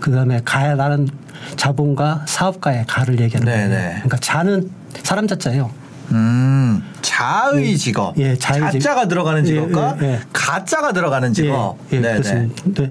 그다음에 0.00 0.42
가에라는 0.44 1.08
자본가, 1.56 2.24
사업가의 2.28 2.84
가를 2.86 3.20
얘기하는 3.20 3.46
네, 3.50 3.52
거예요. 3.56 3.68
네. 3.70 3.92
그러니까 3.94 4.18
자는 4.18 4.70
사람 5.02 5.26
자자예요. 5.26 5.70
음, 6.12 6.82
자의 7.02 7.76
직업. 7.76 8.16
예, 8.18 8.36
자의 8.36 8.70
직- 8.72 8.80
자자가 8.80 9.08
들어가는 9.08 9.42
예, 9.42 9.46
직업과 9.46 9.96
예, 10.02 10.06
예. 10.06 10.20
가자가 10.32 10.92
들어가는 10.92 11.32
직업. 11.32 11.76
예, 11.92 11.96
예, 11.96 12.00
네, 12.00 12.12
그렇습니다. 12.14 12.62
근데 12.62 12.90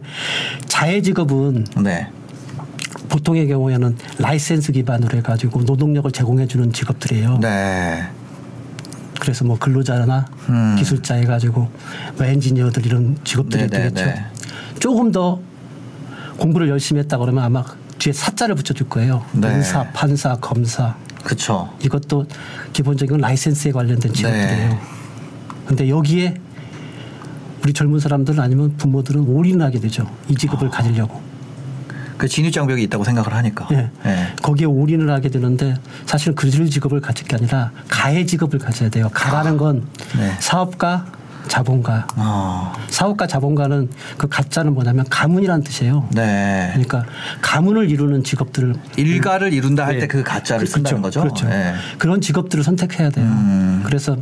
자해 0.67 1.01
직업은 1.01 1.65
네. 1.77 1.81
네. 1.83 2.07
보통의 3.09 3.47
경우에는 3.47 3.97
라이센스 4.19 4.71
기반으로 4.71 5.17
해가지고 5.17 5.61
노동력을 5.63 6.09
제공해주는 6.11 6.73
직업들이에요. 6.73 7.37
네. 7.41 8.07
그래서 9.19 9.45
뭐 9.45 9.57
근로자나 9.57 10.25
음. 10.49 10.75
기술자 10.77 11.15
해가지고 11.15 11.69
뭐 12.17 12.25
엔지니어들 12.25 12.85
이런 12.85 13.17
직업들이 13.23 13.63
네, 13.63 13.69
네, 13.69 13.77
되겠죠. 13.89 14.05
네. 14.05 14.25
조금 14.79 15.11
더 15.11 15.39
공부를 16.37 16.67
열심히 16.69 16.99
했다 16.99 17.17
그러면 17.17 17.43
아마 17.43 17.63
뒤에 17.97 18.11
사자를 18.11 18.55
붙여줄 18.55 18.89
거예요. 18.89 19.23
네. 19.31 19.55
의사, 19.55 19.83
판사, 19.93 20.35
검사 20.35 20.95
그쵸. 21.25 21.69
이것도 21.83 22.27
기본적인 22.71 23.17
라이센스에 23.17 23.71
관련된 23.71 24.13
직업들이에요. 24.13 24.69
네. 24.69 24.79
근데 25.65 25.89
여기에 25.89 26.35
우리 27.63 27.73
젊은 27.73 27.99
사람들 27.99 28.39
아니면 28.39 28.77
부모들은 28.77 29.21
올인을 29.21 29.65
하게 29.65 29.79
되죠. 29.79 30.07
이 30.29 30.35
직업을 30.35 30.69
가지려고. 30.69 31.19
그 32.17 32.27
진입 32.27 32.53
장벽이 32.53 32.83
있다고 32.83 33.03
생각을 33.03 33.33
하니까. 33.33 33.67
예. 33.71 33.89
네. 34.03 34.33
거기에 34.43 34.67
올인을 34.67 35.09
하게 35.09 35.29
되는데 35.29 35.73
사실은 36.05 36.35
그 36.35 36.49
직업을 36.49 37.01
가질 37.01 37.27
게 37.27 37.35
아니라 37.35 37.71
가해 37.89 38.23
직업을 38.25 38.59
가져야 38.59 38.89
돼요. 38.89 39.09
가라는 39.11 39.57
건 39.57 39.87
네. 40.15 40.31
사업가, 40.39 41.07
자본가. 41.47 42.07
어, 42.17 42.73
사업가, 42.89 43.27
자본가는 43.27 43.89
그 44.17 44.27
가짜는 44.27 44.73
뭐냐면 44.73 45.05
가문이라는 45.09 45.63
뜻이에요. 45.63 46.07
네. 46.13 46.69
그러니까 46.73 47.05
가문을 47.41 47.89
이루는 47.89 48.23
직업들을 48.23 48.75
일가를 48.97 49.53
이룬다 49.53 49.85
할 49.85 49.95
예. 49.95 49.99
때그 49.99 50.23
가짜를 50.23 50.65
그- 50.65 50.71
쓴다는 50.71 51.01
그렇죠. 51.01 51.21
거죠. 51.21 51.35
그렇죠. 51.45 51.55
예. 51.55 51.73
그런 51.97 52.21
직업들을 52.21 52.63
선택해야 52.63 53.09
돼요. 53.09 53.25
음. 53.25 53.81
그래서 53.85 54.17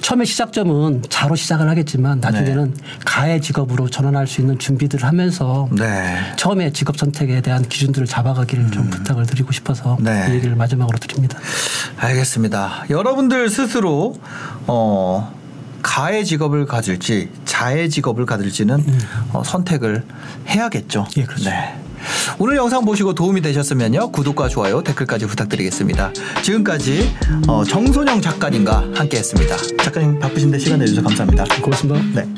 처음에 0.00 0.24
시작점은 0.24 1.02
자로 1.10 1.34
시작을 1.34 1.68
하겠지만 1.68 2.20
나중에는 2.20 2.72
가해 3.04 3.40
직업으로 3.40 3.88
전환할 3.90 4.28
수 4.28 4.40
있는 4.40 4.56
준비들을 4.58 5.04
하면서 5.04 5.68
네. 5.72 6.16
처음에 6.36 6.72
직업 6.72 6.96
선택에 6.96 7.40
대한 7.40 7.62
기준들을 7.68 8.06
잡아가기를 8.06 8.70
좀 8.70 8.88
부탁을 8.90 9.26
드리고 9.26 9.50
싶어서 9.50 9.96
음. 9.98 10.04
네. 10.04 10.28
이 10.30 10.34
얘기를 10.34 10.54
마지막으로 10.54 10.96
드립니다. 10.98 11.38
알겠습니다. 11.96 12.84
여러분들 12.90 13.50
스스로 13.50 14.14
어 14.68 15.36
가해 15.82 16.24
직업을 16.24 16.66
가질지 16.66 17.30
자해 17.44 17.88
직업을 17.88 18.26
가질지는 18.26 18.84
어, 19.32 19.42
선택을 19.44 20.04
해야겠죠. 20.46 21.06
예, 21.16 21.24
그렇죠. 21.24 21.50
네. 21.50 21.74
오늘 22.38 22.56
영상 22.56 22.84
보시고 22.84 23.14
도움이 23.14 23.40
되셨으면요 23.42 24.12
구독과 24.12 24.48
좋아요 24.48 24.82
댓글까지 24.82 25.26
부탁드리겠습니다. 25.26 26.12
지금까지 26.42 27.14
어, 27.48 27.64
정소영 27.64 28.20
작가님과 28.20 28.92
함께했습니다. 28.94 29.56
작가님 29.82 30.18
바쁘신데 30.18 30.58
시간 30.58 30.78
내주셔서 30.78 31.06
감사합니다. 31.08 31.44
고맙습니다. 31.60 32.20
네. 32.20 32.28